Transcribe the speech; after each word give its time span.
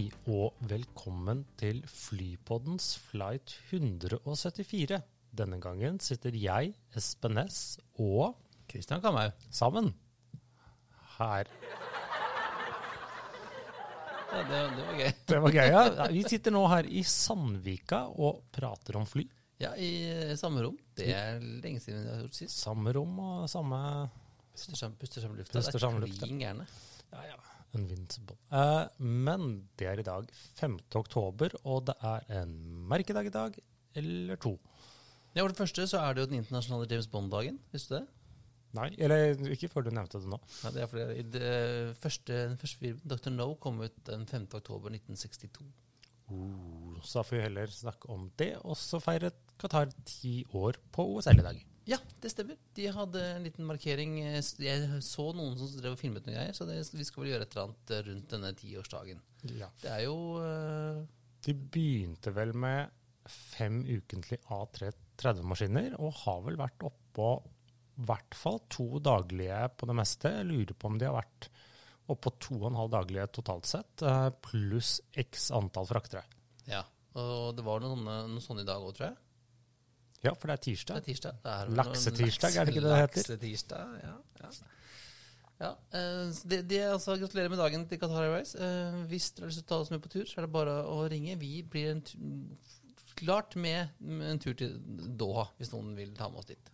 Hei 0.00 0.06
og 0.32 0.54
velkommen 0.64 1.42
til 1.60 1.82
Flypoddens 1.84 2.94
flight 3.10 3.52
174. 3.68 4.96
Denne 5.36 5.58
gangen 5.60 5.98
sitter 6.00 6.32
jeg, 6.40 6.70
Espen 6.96 7.34
Næss 7.36 7.58
og 8.00 8.38
Kristian 8.70 9.02
Kamhaug. 9.04 9.34
sammen 9.52 9.90
her. 11.18 11.50
Ja, 14.30 14.40
det, 14.48 14.62
det 14.78 14.86
var 14.86 14.96
gøy. 15.02 15.12
Det 15.34 15.42
var 15.44 15.56
gøy, 15.58 15.68
ja. 15.68 16.08
Vi 16.16 16.24
sitter 16.32 16.56
nå 16.56 16.64
her 16.72 16.88
i 16.88 17.04
Sandvika 17.04 18.06
og 18.08 18.40
prater 18.56 18.96
om 19.02 19.04
fly. 19.04 19.26
Ja, 19.60 19.74
i 19.76 20.32
samme 20.40 20.64
rom. 20.64 20.80
Det 20.96 21.12
er 21.12 21.44
lenge 21.60 21.84
siden 21.84 22.06
vi 22.06 22.14
har 22.14 22.24
gjort 22.24 22.40
sist. 22.40 22.56
Samme 22.56 22.96
rom 22.96 23.20
og 23.20 23.50
samme 23.52 23.84
Puster 24.60 24.76
sammen, 24.76 24.98
puster 25.00 25.24
sammen 25.24 25.40
lufta. 25.40 25.56
Puster 25.56 25.80
sammen 25.80 26.04
lufta. 26.04 26.26
klin. 26.28 26.42
Ja, 27.10 27.22
ja. 27.24 27.38
Invincible. 27.78 28.36
Eh, 28.52 28.86
men 28.98 29.50
det 29.78 29.86
er 29.88 30.00
i 30.02 30.06
dag 30.06 30.28
5. 30.58 30.76
oktober, 31.00 31.54
og 31.64 31.86
det 31.88 31.96
er 32.04 32.26
en 32.42 32.54
merkedag 32.90 33.30
i 33.30 33.34
dag, 33.34 33.58
eller 33.96 34.40
to. 34.42 34.56
Ja, 35.32 35.44
for 35.44 35.52
det 35.52 35.60
første 35.62 35.86
så 35.86 36.00
er 36.02 36.14
det 36.14 36.24
jo 36.24 36.30
den 36.32 36.42
internasjonale 36.42 36.88
James 36.90 37.08
Bond-dagen. 37.08 37.60
Visste 37.72 37.94
du 37.94 38.00
det? 38.00 38.06
Nei, 38.76 38.88
eller 39.02 39.38
ikke 39.50 39.70
før 39.70 39.86
du 39.86 39.92
nevnte 39.94 40.20
det 40.22 40.30
nå. 40.30 40.38
Ja, 40.62 40.70
det 40.74 40.82
er 40.82 40.90
fordi 40.90 41.22
det 41.34 41.52
første, 42.02 42.42
den 42.52 42.58
første 42.58 42.82
filmen, 42.82 43.06
Dr. 43.10 43.32
No, 43.34 43.54
kom 43.62 43.80
ut 43.82 43.96
den 44.06 44.26
5. 44.30 44.50
oktober 44.60 44.92
1962. 44.94 45.70
Uh, 46.30 46.98
så 47.02 47.20
da 47.20 47.24
får 47.26 47.36
vi 47.36 47.42
heller 47.48 47.72
snakke 47.74 48.10
om 48.14 48.28
det, 48.38 48.52
og 48.62 48.78
så 48.78 49.00
feiret 49.02 49.38
Qatar 49.60 49.90
ti 50.06 50.40
år 50.54 50.78
på 50.94 51.06
OSL 51.16 51.42
i 51.42 51.46
dag. 51.46 51.64
Ja, 51.90 51.98
det 52.22 52.30
stemmer. 52.30 52.58
De 52.76 52.86
hadde 52.94 53.22
en 53.32 53.46
liten 53.46 53.66
markering. 53.66 54.18
Jeg 54.22 55.00
så 55.02 55.24
noen 55.34 55.56
som 55.58 55.70
drev 55.74 55.96
og 55.96 56.00
filmet 56.00 56.26
noen 56.26 56.36
greier, 56.36 56.54
så 56.54 56.66
det, 56.68 56.78
vi 56.94 57.06
skal 57.06 57.24
vel 57.24 57.32
gjøre 57.32 57.48
et 57.48 57.56
eller 57.56 57.66
annet 57.66 57.94
rundt 58.08 58.34
denne 58.36 58.52
tiårsdagen. 58.60 59.22
Ja. 59.58 59.70
Det 59.82 59.90
er 59.96 60.04
jo 60.04 60.16
uh... 60.38 61.00
De 61.40 61.54
begynte 61.56 62.34
vel 62.36 62.52
med 62.54 62.92
fem 63.30 63.80
ukentlige 63.88 64.44
A330-maskiner, 64.52 65.96
og 65.98 66.14
har 66.22 66.44
vel 66.46 66.60
vært 66.60 66.86
oppå 66.86 67.32
i 68.00 68.06
hvert 68.08 68.36
fall 68.38 68.62
to 68.72 69.00
daglige 69.02 69.58
på 69.76 69.88
det 69.90 69.96
meste. 69.98 70.30
Jeg 70.38 70.48
lurer 70.48 70.76
på 70.76 70.88
om 70.88 71.00
de 71.00 71.08
har 71.08 71.18
vært 71.18 71.50
oppå 72.10 72.32
to 72.42 72.56
og 72.58 72.70
en 72.70 72.78
halv 72.78 72.92
daglige 72.94 73.26
totalt 73.38 73.68
sett, 73.70 74.02
eh, 74.06 74.28
pluss 74.46 74.98
x 75.10 75.50
antall 75.54 75.88
fraktere. 75.90 76.24
Ja. 76.70 76.84
Og 77.18 77.56
det 77.58 77.66
var 77.66 77.82
noen 77.82 78.04
sånne, 78.06 78.44
sånn 78.44 78.62
i 78.62 78.66
dag 78.66 78.82
òg, 78.82 78.94
tror 78.96 79.10
jeg. 79.10 79.18
Ja, 80.24 80.34
for 80.36 80.50
det 80.50 80.58
er 80.58 80.64
tirsdag. 80.66 80.98
Det 80.98 81.00
er 81.00 81.06
tirsdag. 81.14 81.38
Det 81.44 81.52
er 81.54 81.70
Laksetirsdag, 81.78 82.56
er 82.56 82.68
det 82.68 82.74
ikke 82.74 82.82
det 82.84 82.90
det 82.90 82.98
heter? 83.00 83.22
Laksetirsdag, 83.22 83.94
ja. 84.02 84.16
ja. 84.42 84.50
ja 85.62 85.70
eh, 85.96 86.34
det, 86.50 86.58
det, 86.68 86.80
er 86.82 86.92
altså, 86.92 87.16
gratulerer 87.22 87.52
med 87.52 87.62
dagen 87.62 87.86
til 87.88 88.00
Qatar 88.02 88.26
Airways. 88.26 88.52
Eh, 88.54 88.98
hvis 89.08 89.30
dere 89.32 89.46
har 89.46 89.52
lyst 89.54 89.62
til 89.62 89.66
å 89.66 89.70
ta 89.70 89.80
oss 89.84 89.94
med 89.94 90.04
på 90.04 90.12
tur, 90.12 90.26
så 90.28 90.40
er 90.40 90.46
det 90.46 90.52
bare 90.58 90.76
å 90.92 90.98
ringe. 91.08 91.38
Vi 91.40 91.62
blir 91.62 91.94
en 91.94 92.04
klart 93.16 93.56
med, 93.56 93.96
med 93.98 94.34
en 94.34 94.42
tur 94.44 94.58
til 94.60 94.76
Doha, 95.20 95.48
hvis 95.56 95.72
noen 95.72 95.96
vil 95.96 96.12
ta 96.16 96.28
med 96.28 96.44
oss 96.44 96.52
dit. 96.52 96.70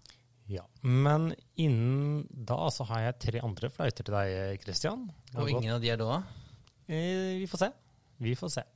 Ja. 0.51 0.67
Men 0.83 1.33
innen 1.55 2.27
da 2.31 2.67
så 2.75 2.87
har 2.91 3.07
jeg 3.07 3.19
tre 3.29 3.47
andre 3.47 3.71
fløyter 3.71 4.07
til 4.07 4.15
deg, 4.15 4.61
Christian. 4.63 5.07
Og 5.39 5.51
ingen 5.55 5.75
av 5.75 5.83
de 5.83 5.95
er 5.95 6.03
Doha? 6.03 6.23
Eh, 6.87 7.39
vi 7.39 7.47
får 7.51 7.63
se. 7.67 7.75
Vi 8.23 8.35
får 8.39 8.59
se. 8.59 8.71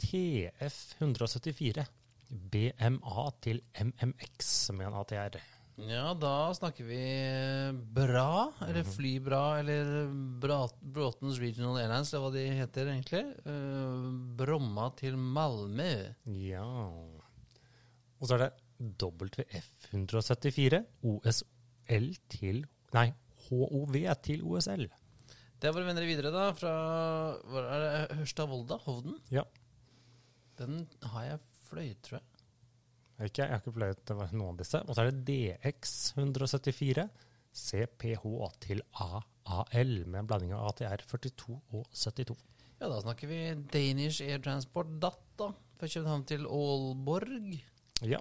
TF 0.00 0.82
174. 1.00 1.84
BMA 2.30 3.26
til 3.44 3.60
MMX 3.80 4.70
med 4.74 4.86
en 4.88 4.98
ATR. 5.02 5.38
Ja, 5.76 6.14
da 6.16 6.52
snakker 6.56 6.86
vi 6.88 7.00
bra, 7.92 8.52
eller 8.64 8.82
Mhm. 8.82 8.92
flybra, 8.94 9.58
eller 9.60 10.08
Bråtens 10.40 11.38
Regional 11.38 11.76
Airlines, 11.82 12.12
eller 12.14 12.24
hva 12.24 12.32
de 12.32 12.44
heter 12.56 12.86
egentlig. 12.86 13.24
Eh, 13.44 14.36
Bromma 14.36 14.90
til 14.96 15.16
Malmö. 15.16 16.14
Ja. 16.24 16.64
Og 16.64 18.26
så 18.28 18.34
er 18.34 18.38
det 18.38 18.52
WF 18.80 19.68
174. 19.92 20.84
OSL 21.04 22.16
til 22.28 22.64
Nei, 22.94 23.12
HOV 23.50 23.92
til 24.22 24.42
OSL. 24.42 24.88
Det 25.60 25.68
er 25.68 25.72
våre 25.72 25.84
venner 25.86 26.04
videre, 26.06 26.30
da, 26.32 26.52
fra 26.52 26.72
hva 27.44 27.62
er 27.64 27.84
det, 28.08 28.16
Hørstad-Volda, 28.18 28.78
Hovden. 28.84 29.20
Ja. 29.30 29.42
Den 30.56 30.86
har 31.02 31.22
jeg 31.24 31.40
fløyet, 31.68 32.00
tror 32.06 32.18
jeg. 32.18 32.26
Ikke, 33.26 33.46
jeg 33.46 33.52
har 33.54 33.62
ikke 33.62 33.72
fløyet 33.78 34.02
til 34.04 34.18
noen 34.20 34.50
av 34.52 34.58
disse. 34.60 34.82
Og 34.84 34.92
så 34.96 35.04
er 35.04 35.12
det 35.12 35.24
DX 35.28 35.94
174. 36.16 37.06
CPH 37.56 38.24
til 38.60 38.82
AAL 39.00 39.92
med 40.04 40.18
en 40.20 40.26
blanding 40.28 40.52
av 40.52 40.66
ATR 40.74 41.06
42 41.08 41.54
og 41.56 41.86
72. 41.96 42.36
Ja, 42.76 42.90
da 42.92 42.98
snakker 43.00 43.30
vi 43.30 43.38
Danish 43.72 44.20
Air 44.20 44.42
Transport 44.44 44.90
DAT, 45.00 45.22
da. 45.40 45.48
Fra 45.80 45.88
København 45.88 46.24
til 46.28 46.44
Aalborg. 46.44 47.54
Ja. 48.04 48.20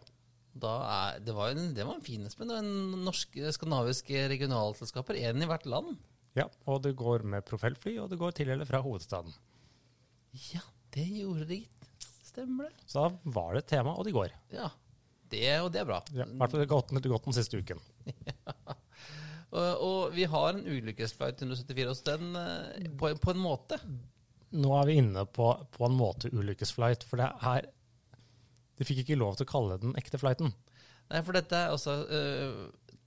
Er, 0.56 1.20
det, 1.20 1.34
var 1.36 1.52
en, 1.52 1.74
det 1.76 1.84
var 1.84 1.98
en 1.98 2.06
fin 2.06 2.24
Espen. 2.28 2.48
Det 2.48 2.56
var 2.56 2.64
en 2.64 3.04
norske, 3.04 3.52
skandinaviske 3.58 4.22
regionalselskaper. 4.32 5.20
Én 5.20 5.44
i 5.44 5.50
hvert 5.50 5.68
land. 5.68 5.98
ja. 6.40 6.48
Og 6.72 6.82
det 6.84 6.96
går 6.96 7.28
med 7.28 7.44
profellfly, 7.48 7.98
og 8.00 8.10
det 8.12 8.20
går 8.20 8.32
til 8.40 8.54
eller 8.56 8.68
fra 8.68 8.80
hovedstaden. 8.84 9.36
Ja, 10.54 10.64
det 10.96 11.10
gjorde 11.12 11.48
det, 11.52 11.60
gitt. 11.66 11.85
Stemmer 12.36 12.68
det. 12.68 12.90
Så 12.92 13.06
da 13.06 13.34
var 13.38 13.54
det 13.56 13.64
et 13.64 13.72
tema, 13.78 13.96
og 13.96 14.04
de 14.08 14.12
går. 14.16 14.34
Ja. 14.52 14.68
Det, 15.32 15.46
og 15.64 15.72
det 15.74 15.82
er 15.82 15.88
bra. 15.88 16.02
Ja, 16.14 16.28
hvert 16.28 16.54
fall 16.54 16.68
godt, 16.70 16.92
gått 17.08 17.30
den 17.30 17.36
siste 17.36 17.62
uken. 17.64 17.80
Og, 19.56 19.82
og 19.86 20.16
vi 20.16 20.26
har 20.28 20.50
en 20.52 20.66
ulykkesflight 20.68 21.40
174 21.40 21.88
hos 21.88 22.02
den 22.04 22.34
eh, 22.36 22.88
på, 23.00 23.14
på 23.22 23.32
en 23.32 23.40
måte. 23.40 23.78
Nå 24.56 24.74
er 24.82 24.90
vi 24.90 24.98
inne 25.00 25.24
på, 25.32 25.48
på 25.72 25.86
en 25.88 25.96
måte 25.96 26.32
ulykkesflight, 26.34 27.06
for 27.08 27.22
det 27.22 27.30
er 27.40 27.70
De 28.76 28.88
fikk 28.88 29.06
ikke 29.06 29.20
lov 29.20 29.38
til 29.38 29.48
å 29.48 29.52
kalle 29.54 29.78
den 29.80 29.96
ekte 29.96 30.20
flighten. 30.20 30.52
Nei, 31.08 31.22
for 31.24 31.38
dette 31.38 31.56
er 31.56 31.72
altså 31.72 32.02
eh, 32.12 32.98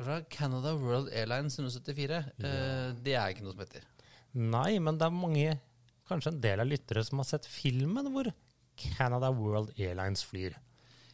fra 0.00 0.22
Canada 0.32 0.72
World 0.80 1.12
Airlines 1.12 1.58
174. 1.60 2.22
Ja. 2.40 2.54
det 2.96 3.18
er 3.18 3.34
ikke 3.34 3.44
noe 3.44 3.52
som 3.52 3.66
heter. 3.66 3.84
Nei, 4.32 4.78
men 4.80 4.96
det 4.96 5.10
er 5.10 5.12
mange, 5.12 5.58
kanskje 6.08 6.34
en 6.34 6.42
del 6.42 6.62
av 6.62 6.68
lyttere 6.68 7.04
som 7.06 7.22
har 7.22 7.28
sett 7.28 7.48
filmen 7.48 8.10
hvor 8.14 8.30
Canada 8.78 9.30
World 9.34 9.72
Airlines 9.78 10.24
flyr. 10.26 10.56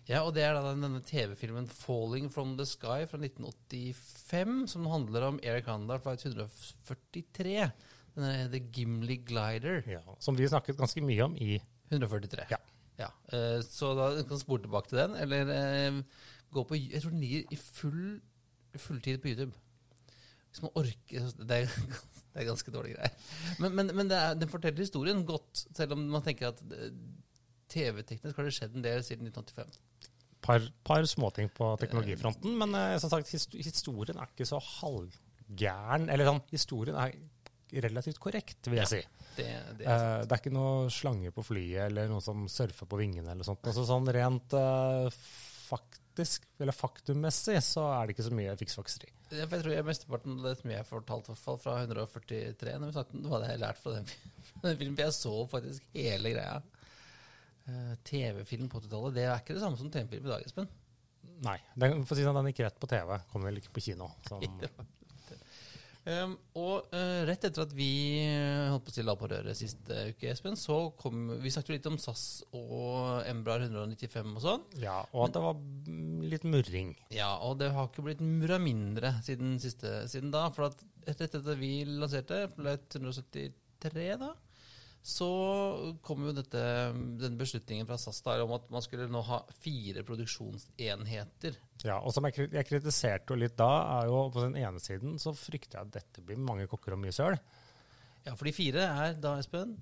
Ja, 0.09 0.23
og 0.25 0.33
det 0.37 0.47
er 0.47 0.57
da 0.57 0.73
denne 0.73 1.03
TV-filmen 1.05 1.67
'Falling 1.69 2.31
from 2.33 2.57
the 2.57 2.65
Sky' 2.65 3.05
fra 3.11 3.19
1985, 3.21 4.67
som 4.73 4.87
handler 4.89 5.27
om 5.27 5.41
Air 5.45 5.61
Canada 5.61 5.99
flight 6.01 6.25
143. 6.25 7.71
Denne 8.17 8.49
The 8.51 8.63
Gimli 8.73 9.19
Glider. 9.29 9.83
Ja, 9.87 10.01
som 10.19 10.37
vi 10.37 10.49
snakket 10.49 10.81
ganske 10.81 11.05
mye 11.05 11.29
om 11.29 11.37
i 11.37 11.61
143. 11.91 12.49
Ja. 12.51 12.59
Ja, 12.99 13.13
eh, 13.33 13.61
så 13.63 13.93
da 13.95 14.09
kan 14.23 14.35
du 14.35 14.41
spore 14.41 14.65
tilbake 14.65 14.89
til 14.89 14.99
den, 14.99 15.15
eller 15.15 15.53
eh, 15.55 16.03
gå 16.51 16.65
på 16.65 16.75
Jeg 16.75 17.03
tror 17.03 17.13
den 17.13 17.21
ligger 17.21 17.53
i 17.53 17.57
full 17.57 18.21
fulltid 18.77 19.21
på 19.23 19.29
YouTube. 19.29 19.53
Hvis 20.49 20.63
man 20.65 20.75
orker 20.81 21.29
Det 21.39 21.61
er, 21.63 21.73
det 22.33 22.43
er 22.43 22.49
ganske 22.49 22.75
dårlige 22.75 22.99
greier. 22.99 23.31
Men, 23.63 23.75
men, 23.77 23.93
men 24.01 24.11
det 24.11 24.19
er, 24.19 24.37
den 24.39 24.53
forteller 24.53 24.85
historien 24.85 25.25
godt, 25.29 25.67
selv 25.77 25.97
om 25.97 26.07
man 26.13 26.25
tenker 26.27 26.53
at 26.53 26.63
eh, 26.75 26.93
TV-teknisk 27.69 28.37
har 28.39 28.49
det 28.49 28.57
skjedd 28.57 28.77
en 28.79 28.85
del 28.85 29.05
siden 29.05 29.29
1985. 29.29 29.81
par, 30.45 30.65
par 30.87 31.05
småting 31.11 31.51
på 31.53 31.75
teknologifronten, 31.83 32.55
men 32.57 32.77
eh, 32.79 32.97
som 33.03 33.13
sagt, 33.13 33.33
historien 33.33 34.21
er 34.21 34.31
ikke 34.31 34.49
så 34.49 34.61
halvgæren. 34.63 36.09
Eller 36.09 36.31
sånn, 36.31 36.45
historien 36.53 36.97
er 36.97 37.19
relativt 37.85 38.21
korrekt, 38.23 38.71
vil 38.71 38.81
jeg 38.81 38.93
si. 38.95 39.03
Det, 39.37 39.49
det 39.79 39.87
Eh, 39.87 39.93
er 39.93 40.25
det 40.25 40.35
er 40.35 40.41
ikke 40.41 40.55
noe 40.55 40.89
slanger 40.93 41.35
på 41.35 41.45
flyet 41.47 41.85
eller 41.85 42.09
noen 42.11 42.25
som 42.25 42.47
surfer 42.51 42.89
på 42.91 42.99
vingene 43.01 43.35
eller 43.35 43.47
sånt. 43.47 43.63
Altså 43.69 43.85
sånn 43.87 44.09
rent 44.15 44.57
eh, 44.57 45.21
faktisk, 46.19 46.47
eller 46.59 46.75
faktummessig, 46.75 47.63
så 47.63 47.85
er 47.93 48.07
det 48.07 48.15
ikke 48.15 48.27
så 48.27 48.35
mye 48.35 48.57
fiksfakseri. 48.59 49.13
Jeg 49.31 49.49
tror 49.51 49.71
jeg 49.71 49.87
mesteparten 49.87 50.39
av 50.39 50.49
det 50.49 50.55
som 50.59 50.73
jeg 50.73 50.89
fortalte, 50.89 51.37
fall 51.39 51.61
fra 51.63 51.77
143, 51.85 52.75
når 52.79 52.91
vi 52.91 52.97
snakket 52.97 53.23
det, 53.23 53.31
hadde 53.33 53.53
jeg 53.53 53.63
lært 53.63 53.81
fra 53.83 53.95
den, 53.95 54.11
den 54.65 54.81
filmen. 54.81 54.99
For 54.99 55.05
jeg 55.05 55.17
så 55.19 55.35
faktisk 55.53 55.89
hele 55.95 56.35
greia. 56.35 56.59
Eh, 57.69 57.95
TV-film 58.11 58.69
på 58.73 58.83
80-tallet, 58.83 59.17
det 59.19 59.27
er 59.29 59.43
ikke 59.43 59.59
det 59.59 59.65
samme 59.65 59.81
som 59.81 59.91
TV-film 59.95 60.27
i 60.27 60.33
dag, 60.35 60.47
Espen. 60.47 60.71
Nei. 61.47 61.59
Den, 61.79 62.03
for 62.03 62.17
å 62.17 62.19
si 62.19 62.27
sånn, 62.27 62.39
den 62.41 62.51
gikk 62.51 62.65
rett 62.67 62.81
på 62.83 62.91
TV. 62.91 63.15
Kom 63.31 63.45
vel 63.47 63.61
ikke 63.61 63.77
på 63.79 63.85
kino. 63.91 64.11
Sånn. 64.27 64.47
Um, 66.09 66.37
og 66.57 66.87
uh, 66.95 67.27
rett 67.29 67.43
etter 67.45 67.67
at 67.67 67.73
vi 67.77 67.91
eh, 68.23 68.71
holdt 68.73 68.87
på 68.87 68.93
å 68.93 68.95
si 68.95 69.03
la 69.05 69.15
på 69.19 69.29
røret 69.29 69.59
siste 69.59 70.07
uke, 70.15 70.31
Espen, 70.31 70.57
så 70.57 70.79
kom 70.97 71.35
Vi 71.43 71.53
snakket 71.53 71.69
jo 71.69 71.77
litt 71.77 71.89
om 71.91 71.99
SAS 72.01 72.23
og 72.57 73.27
Embrar 73.29 73.67
195 73.67 74.31
og 74.39 74.41
sånn. 74.41 74.65
Ja, 74.81 75.03
og 75.13 75.27
at 75.27 75.37
det 75.37 75.43
var 75.45 75.59
mm, 75.59 76.23
litt 76.33 76.47
murring. 76.49 76.95
Ja, 77.13 77.35
og 77.45 77.59
det 77.61 77.75
har 77.77 77.91
ikke 77.91 78.07
blitt 78.07 78.25
murra 78.25 78.57
mindre 78.63 79.13
siden, 79.27 79.59
siste, 79.61 80.07
siden 80.09 80.33
da. 80.33 80.47
For 80.55 80.71
at 80.71 80.81
rett 81.11 81.27
etter 81.29 81.45
at 81.45 81.61
vi 81.61 81.73
lanserte 81.89 82.47
ble 82.57 82.79
173, 82.79 84.09
da, 84.23 84.33
så 85.09 85.27
kom 86.05 86.27
jo 86.27 86.35
dette, 86.37 86.61
den 87.23 87.39
beslutningen 87.41 87.87
fra 87.89 87.97
SAS 88.01 88.19
der 88.27 88.43
om 88.45 88.51
at 88.59 88.67
man 88.75 88.83
skulle 88.85 89.07
nå 89.09 89.23
ha 89.25 89.39
fire 89.63 90.03
produksjonsenheter. 90.05 91.57
Ja, 91.87 91.97
og 92.03 92.13
som 92.13 92.27
jeg, 92.29 92.49
jeg 92.53 92.67
kritiserte 92.69 93.33
jo 93.33 93.39
litt 93.41 93.57
da, 93.59 93.71
er 94.01 94.11
jo 94.11 94.27
på 94.35 94.43
den 94.45 94.59
ene 94.61 94.83
siden 94.83 95.17
så 95.23 95.33
frykter 95.37 95.79
jeg 95.81 95.87
at 95.89 95.95
dette 96.01 96.25
blir 96.27 96.41
mange 96.43 96.67
kokker 96.71 96.97
og 96.97 97.01
mye 97.03 97.15
søl. 97.15 97.39
Ja, 98.27 98.35
for 98.35 98.45
de 98.51 98.53
fire 98.57 98.85
er 99.07 99.17
da, 99.23 99.37
Espen, 99.41 99.77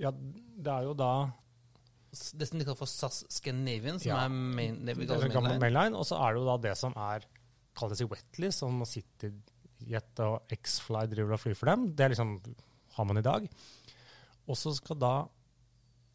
Ja, 0.00 0.12
det 0.14 0.72
er 0.72 0.86
jo 0.88 0.94
da 0.96 1.12
det 2.10 2.48
som 2.48 2.58
de 2.58 2.64
kaller 2.66 2.78
for 2.80 2.90
SAS 2.90 3.20
Scandinavian, 3.30 4.00
som 4.02 4.10
Ja. 4.10 4.24
er 4.24 4.32
main, 4.32 4.80
det 4.86 4.96
vi 4.98 5.06
kaller 5.06 5.28
som 5.30 5.44
mainline. 5.44 5.60
mainline, 5.62 5.94
og 6.00 6.06
så 6.08 6.16
er 6.18 6.32
det 6.34 6.40
jo 6.40 6.46
da 6.48 6.56
det 6.64 6.72
som 6.78 6.96
er 6.98 7.26
kalles 7.78 8.00
i 8.02 8.08
Wetley, 8.10 8.50
som 8.50 8.80
sitter 8.88 9.36
Jet 9.86 10.18
og 10.24 10.42
X-Fly 10.50 11.04
driver 11.12 11.36
og 11.36 11.40
flyr 11.44 11.54
for 11.56 11.70
dem. 11.70 11.84
Det 11.94 12.04
er 12.04 12.10
liksom, 12.14 12.32
har 12.96 13.04
man 13.06 13.20
i 13.20 13.22
dag. 13.22 13.46
Og 14.50 14.58
så 14.58 14.72
skal 14.74 14.98
da 14.98 15.14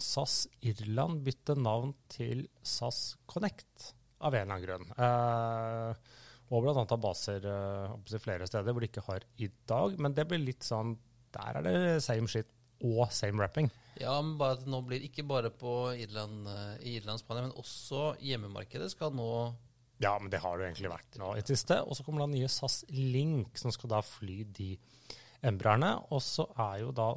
SAS 0.02 0.44
Irland 0.68 1.24
bytte 1.24 1.56
navn 1.56 1.94
til 2.12 2.44
SAS 2.68 3.16
Connect, 3.32 3.94
av 4.20 4.36
en 4.36 4.44
eller 4.44 4.56
annen 4.56 4.66
grunn. 4.66 4.92
Eh, 5.00 6.24
og 6.54 6.68
annet 6.70 6.94
av 6.94 7.02
baser 7.02 7.46
eh, 7.50 8.20
flere 8.22 8.48
steder 8.50 8.74
hvor 8.74 8.84
de 8.84 8.90
ikke 8.92 9.06
har 9.08 9.26
i 9.42 9.50
dag. 9.68 9.96
Men 10.02 10.16
det 10.18 10.28
blir 10.30 10.44
litt 10.44 10.66
sånn 10.66 10.96
Der 11.36 11.60
er 11.60 11.66
det 11.66 12.04
same 12.06 12.30
shit 12.32 12.52
og 12.86 13.10
same 13.16 13.42
rapping. 13.42 13.70
Ja, 14.00 14.18
men 14.22 14.36
bare 14.40 14.60
at 14.60 14.68
nå 14.68 14.82
blir 14.86 15.04
ikke 15.08 15.24
bare 15.28 15.50
på 15.56 15.94
Irland, 15.96 16.48
eh, 16.52 16.74
i 16.84 16.98
Irland 17.00 17.22
Spania, 17.22 17.48
men 17.48 17.56
også 17.60 18.14
hjemmemarkedet 18.24 18.92
skal 18.92 19.16
nå 19.16 19.30
Ja, 20.04 20.18
men 20.20 20.28
det 20.32 20.42
har 20.44 20.58
det 20.58 20.66
jo 20.66 20.70
egentlig 20.74 20.92
vært 20.92 21.18
nå 21.22 21.32
i 21.40 21.46
siste. 21.48 21.80
Og 21.88 21.96
så 21.96 22.04
kommer 22.04 22.26
da 22.26 22.32
nye 22.34 22.52
SAS 22.52 22.84
Link, 22.92 23.56
som 23.58 23.72
skal 23.72 23.96
da 23.96 24.04
fly 24.04 24.44
de 24.58 24.74
Embraerne. 25.46 25.94
Og 26.12 26.22
så 26.24 26.48
er 26.60 26.82
jo 26.84 26.92
da 26.96 27.14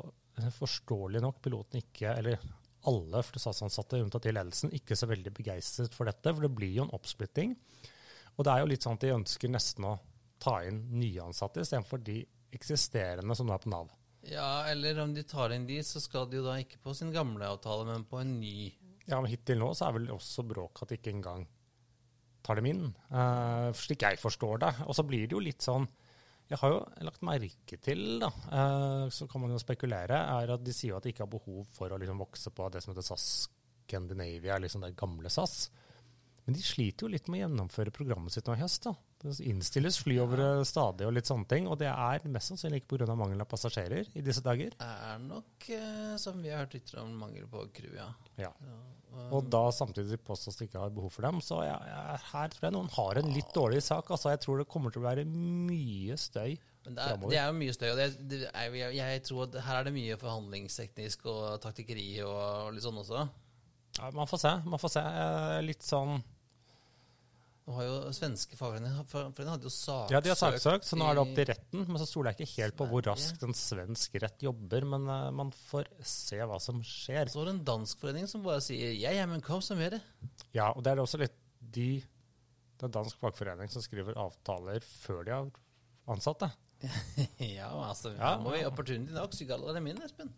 forståelig 0.54 1.22
nok 1.24 1.42
piloten 1.44 1.82
ikke, 1.82 2.12
eller 2.14 2.38
alle 2.88 3.22
SAS-ansatte 3.26 4.00
unntatt 4.00 4.28
i 4.30 4.34
ledelsen, 4.34 4.72
ikke 4.76 4.96
så 4.96 5.08
veldig 5.10 5.32
begeistret 5.34 5.94
for 5.96 6.08
dette. 6.08 6.32
For 6.32 6.46
det 6.46 6.54
blir 6.54 6.72
jo 6.76 6.86
en 6.86 6.94
oppsplitting. 6.96 7.56
Og 8.38 8.46
det 8.46 8.54
er 8.54 8.62
jo 8.62 8.70
litt 8.70 8.86
sånn 8.86 8.98
at 8.98 9.04
de 9.04 9.14
ønsker 9.16 9.50
nesten 9.50 9.88
å 9.88 9.96
ta 10.38 10.60
inn 10.66 10.84
nyansatte 10.94 11.64
istedenfor 11.64 12.02
de 12.06 12.20
eksisterende 12.54 13.34
som 13.36 13.48
nå 13.48 13.56
er 13.56 13.64
på 13.64 13.72
Nav. 13.72 13.90
Ja, 14.28 14.66
eller 14.70 14.98
om 15.02 15.12
de 15.14 15.24
tar 15.26 15.52
inn 15.54 15.66
de, 15.66 15.78
så 15.86 16.00
skal 16.02 16.28
de 16.30 16.40
jo 16.40 16.46
da 16.46 16.56
ikke 16.60 16.80
på 16.82 16.94
sin 16.96 17.12
gamle 17.14 17.46
avtale, 17.48 17.86
men 17.88 18.06
på 18.08 18.20
en 18.22 18.38
ny. 18.40 18.70
Ja, 19.08 19.20
men 19.20 19.30
hittil 19.30 19.60
nå 19.60 19.72
så 19.76 19.88
er 19.88 19.96
vel 19.98 20.10
også 20.14 20.44
bråk 20.46 20.82
at 20.82 20.92
de 20.92 20.98
ikke 20.98 21.14
engang 21.14 21.46
tar 22.44 22.58
dem 22.58 22.68
inn, 22.70 22.84
uh, 23.12 23.68
slik 23.76 24.04
jeg 24.06 24.20
forstår 24.20 24.62
det. 24.62 24.72
Og 24.86 24.96
så 24.96 25.04
blir 25.06 25.26
det 25.26 25.36
jo 25.36 25.42
litt 25.42 25.64
sånn 25.64 25.88
Jeg 26.48 26.60
har 26.62 26.72
jo 26.72 26.78
lagt 27.04 27.24
merke 27.26 27.76
til, 27.84 28.04
da, 28.22 28.30
eh, 28.56 29.08
så 29.12 29.26
kan 29.28 29.42
man 29.42 29.52
jo 29.52 29.60
spekulere, 29.60 30.22
er 30.40 30.54
at 30.54 30.64
de 30.64 30.72
sier 30.72 30.96
at 30.96 31.04
de 31.04 31.12
ikke 31.12 31.26
har 31.26 31.32
behov 31.32 31.66
for 31.76 31.92
å 31.92 31.98
liksom 32.00 32.22
vokse 32.22 32.52
på 32.56 32.70
det 32.72 32.80
som 32.84 32.94
heter 32.94 33.04
SAS 33.04 33.26
Scandinavia, 33.88 34.56
liksom 34.60 34.84
det 34.84 34.96
gamle 34.96 35.28
SAS. 35.32 35.68
Men 36.48 36.56
de 36.56 36.64
sliter 36.64 37.04
jo 37.04 37.12
litt 37.12 37.26
med 37.28 37.42
å 37.42 37.42
gjennomføre 37.42 37.92
programmet 37.92 38.32
sitt 38.32 38.46
nå 38.48 38.54
i 38.56 38.62
høst. 38.62 38.86
da. 38.88 38.94
Det 39.20 39.34
innstilles 39.44 39.98
flyovere 40.00 40.64
stadig 40.64 41.04
og 41.04 41.12
litt 41.12 41.28
sånne 41.28 41.48
ting, 41.50 41.66
og 41.68 41.76
det 41.82 41.90
er 41.90 42.24
mest 42.32 42.52
sannsynlig 42.52 42.80
ikke 42.80 42.96
pga. 42.96 43.16
mangel 43.18 43.44
av 43.44 43.48
passasjerer 43.50 44.08
i 44.16 44.22
disse 44.24 44.40
dager. 44.40 44.72
Det 44.78 44.88
Er 44.88 45.18
nok, 45.18 45.68
eh, 45.68 46.16
som 46.16 46.40
vi 46.40 46.48
har 46.48 46.64
hørt 46.64 46.78
litt 46.78 46.94
om, 46.94 47.12
mangel 47.18 47.44
på 47.46 47.66
crew, 47.74 47.92
ja. 47.96 48.08
Ja. 48.38 48.52
Ja, 49.08 49.26
Og 49.34 49.46
da 49.50 49.64
samtidig 49.74 50.18
påstås 50.24 50.56
det 50.60 50.68
ikke 50.68 50.82
har 50.82 50.90
behov 50.94 51.10
for 51.14 51.24
dem. 51.26 51.40
Så 51.44 51.60
jeg, 51.64 51.76
jeg, 51.90 52.20
her 52.32 52.52
tror 52.54 52.66
jeg 52.68 52.74
noen 52.76 52.90
har 52.94 53.20
en 53.20 53.30
litt 53.34 53.50
dårlig 53.56 53.80
sak. 53.82 54.10
Altså, 54.14 54.30
jeg 54.34 54.42
tror 54.44 54.60
det 54.62 54.68
kommer 54.70 54.94
til 54.94 55.02
å 55.02 55.08
være 55.08 55.24
mye 55.28 56.16
støy. 56.20 56.56
Det 56.88 57.04
er, 57.04 57.18
det 57.20 57.36
er 57.36 57.50
jo 57.50 57.56
mye 57.58 57.72
støy, 57.76 57.88
og 57.90 57.98
det, 58.00 58.04
det 58.30 58.38
er, 58.48 58.72
jeg, 58.78 58.94
jeg 58.96 59.22
tror 59.26 59.42
at 59.44 59.58
her 59.66 59.80
er 59.80 59.88
det 59.88 59.92
mye 59.92 60.16
forhandlingsteknisk 60.20 61.26
og 61.28 61.58
taktikkeri 61.60 62.06
og 62.24 62.70
litt 62.72 62.84
sånn 62.86 63.00
også. 63.02 63.26
Ja, 63.98 64.08
man 64.14 64.28
får 64.30 64.40
se. 64.44 64.52
man 64.64 64.80
får 64.80 64.92
se. 64.94 65.02
Eh, 65.02 65.58
Litt 65.66 65.84
sånn 65.84 66.20
Nå 67.68 67.74
har 67.76 67.84
jo 67.84 67.96
svenske 68.16 68.56
fagforeninger 68.56 69.50
hadde 69.52 69.66
jo 69.68 69.72
saksøkt 69.74 70.14
Ja, 70.14 70.22
de 70.24 70.30
har 70.32 70.38
saksøkt, 70.40 70.86
så 70.88 70.96
nå 70.96 71.04
er 71.04 71.18
det 71.18 71.20
opp 71.20 71.32
til 71.36 71.46
retten. 71.50 71.82
Men 71.84 72.00
så 72.00 72.06
stoler 72.08 72.32
jeg 72.32 72.46
ikke 72.46 72.62
helt 72.62 72.76
på 72.78 72.86
hvor 72.88 73.04
raskt 73.04 73.44
en 73.44 73.56
svensk 73.56 74.16
rett 74.22 74.44
jobber. 74.46 74.86
Men 74.88 75.04
uh, 75.04 75.26
man 75.36 75.52
får 75.52 75.90
se 76.00 76.38
hva 76.40 76.56
som 76.64 76.80
skjer. 76.80 77.28
Så 77.28 77.42
er 77.42 77.50
det 77.50 77.54
en 77.58 77.66
dansk 77.68 78.00
forening 78.00 78.30
som 78.30 78.46
bare 78.46 78.64
sier 78.64 78.96
ja, 78.96 79.12
ja, 79.12 79.26
men 79.28 79.44
kom 79.44 79.60
så 79.64 79.76
gjør 79.76 79.98
det. 79.98 80.00
Ja, 80.56 80.70
og 80.70 80.80
det 80.86 80.94
er 80.94 81.04
også 81.04 81.20
litt 81.20 81.36
de 81.60 81.90
Det 82.78 82.88
er 82.88 82.94
dansk 82.94 83.20
fagforening 83.20 83.68
som 83.68 83.84
skriver 83.84 84.16
avtaler 84.16 84.80
før 84.88 85.20
de 85.28 85.36
har 85.36 85.62
ansatte. 86.08 86.48
ja, 87.58 87.68
altså, 87.68 88.14
Ja, 88.16 88.38
må 88.40 88.56
vi 88.56 88.64
opportunity 88.64 89.12
nok, 89.12 89.36
sykale 89.36 89.76
det 89.76 89.84
min, 89.84 90.00
Espen. 90.08 90.32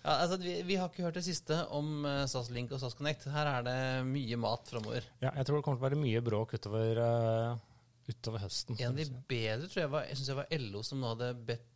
Ja, 0.00 0.14
altså, 0.22 0.38
vi, 0.40 0.54
vi 0.64 0.76
har 0.80 0.88
ikke 0.88 1.04
hørt 1.04 1.18
det 1.18 1.26
siste 1.26 1.58
om 1.76 2.06
uh, 2.06 2.24
SAS 2.30 2.48
Link 2.54 2.72
og 2.72 2.80
SAS 2.80 2.96
Connect. 2.96 3.26
Her 3.34 3.50
er 3.50 3.66
det 3.66 3.80
mye 4.08 4.38
mat 4.40 4.70
framover. 4.72 5.04
Ja, 5.20 5.34
jeg 5.36 5.48
tror 5.48 5.58
det 5.58 5.66
kommer 5.66 5.80
til 5.80 5.84
å 5.84 5.88
være 5.90 6.00
mye 6.00 6.22
bråk 6.24 6.54
utover, 6.56 7.00
uh, 7.04 7.90
utover 8.08 8.46
høsten. 8.46 8.78
En 8.80 8.94
av 8.94 9.00
de 9.02 9.08
bedre 9.28 9.68
tror 9.68 9.84
jeg 9.84 9.92
var, 9.92 10.06
jeg 10.08 10.20
synes 10.20 10.32
jeg 10.32 10.40
var 10.40 10.56
LO 10.64 10.84
som 10.86 11.02
nå 11.02 11.12
hadde 11.12 11.34
bedt 11.50 11.68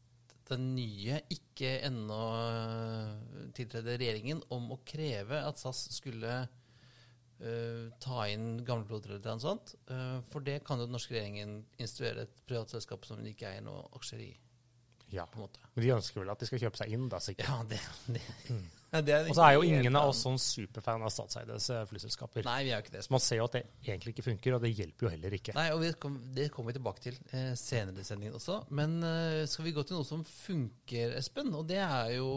den 0.49 0.67
nye, 0.77 1.21
ikke 1.33 1.79
ennå 1.87 2.21
uh, 2.37 3.49
tiltredde 3.57 3.97
regjeringen, 4.01 4.43
om 4.53 4.73
å 4.75 4.81
kreve 4.89 5.41
at 5.45 5.61
SAS 5.61 5.87
skulle 5.95 6.39
uh, 6.45 7.85
ta 8.01 8.25
inn 8.33 8.59
gamle 8.65 8.89
piloter 8.89 9.15
eller 9.15 9.37
noe 9.37 9.45
sånt. 9.45 9.77
Uh, 9.91 10.21
for 10.33 10.45
det 10.45 10.63
kan 10.67 10.81
jo 10.81 10.89
den 10.89 10.97
norske 10.97 11.17
regjeringen 11.17 11.61
instruere 11.81 12.25
et 12.27 12.41
privat 12.49 12.73
selskap 12.73 13.05
som 13.09 13.21
de 13.21 13.33
ikke 13.33 13.53
eier 13.53 13.65
noe 13.65 13.87
aksjer 13.97 14.25
i. 14.27 14.33
Ja. 15.15 15.27
på 15.31 15.39
en 15.39 15.47
måte. 15.47 15.61
Men 15.75 15.87
de 15.87 15.93
ønsker 15.97 16.23
vel 16.23 16.33
at 16.35 16.41
de 16.43 16.49
skal 16.49 16.65
kjøpe 16.67 16.81
seg 16.81 16.95
inn, 16.97 17.07
da, 17.13 17.21
sikkert. 17.23 17.51
Ja, 17.51 17.61
det, 17.71 17.81
det, 18.11 18.25
Ja, 18.95 19.01
det 19.03 19.17
Og 19.27 19.35
så 19.35 19.43
er 19.43 19.57
jo 19.57 19.65
ingen 19.67 19.97
av 19.99 20.13
oss 20.13 20.21
sånn 20.23 20.37
superfan 20.39 21.03
av 21.03 21.11
statseiedes 21.11 21.67
eh, 21.75 21.83
flyselskaper. 21.91 22.45
Nei, 22.47 22.61
vi 22.69 22.71
er 22.71 22.79
jo 22.79 22.85
ikke 22.85 22.95
det. 22.95 23.03
Så 23.03 23.15
man 23.15 23.23
ser 23.25 23.41
jo 23.41 23.49
at 23.49 23.57
det 23.57 23.63
egentlig 23.83 24.15
ikke 24.15 24.27
funker, 24.29 24.55
og 24.55 24.63
det 24.63 24.71
hjelper 24.71 25.09
jo 25.09 25.13
heller 25.17 25.35
ikke. 25.35 25.55
Nei, 25.59 25.67
og 25.75 25.83
vi 25.83 25.91
kom, 25.99 26.21
Det 26.37 26.47
kommer 26.55 26.71
vi 26.71 26.77
tilbake 26.79 27.03
til 27.09 27.19
eh, 27.35 27.51
senere 27.59 28.05
i 28.05 28.07
sendingen 28.07 28.39
også. 28.39 28.61
Men 28.79 29.01
eh, 29.03 29.41
skal 29.51 29.67
vi 29.67 29.75
gå 29.75 29.83
til 29.83 29.99
noe 29.99 30.07
som 30.07 30.23
funker, 30.29 31.17
Espen? 31.19 31.51
Og 31.59 31.67
det 31.67 31.81
er 31.83 32.15
jo 32.21 32.31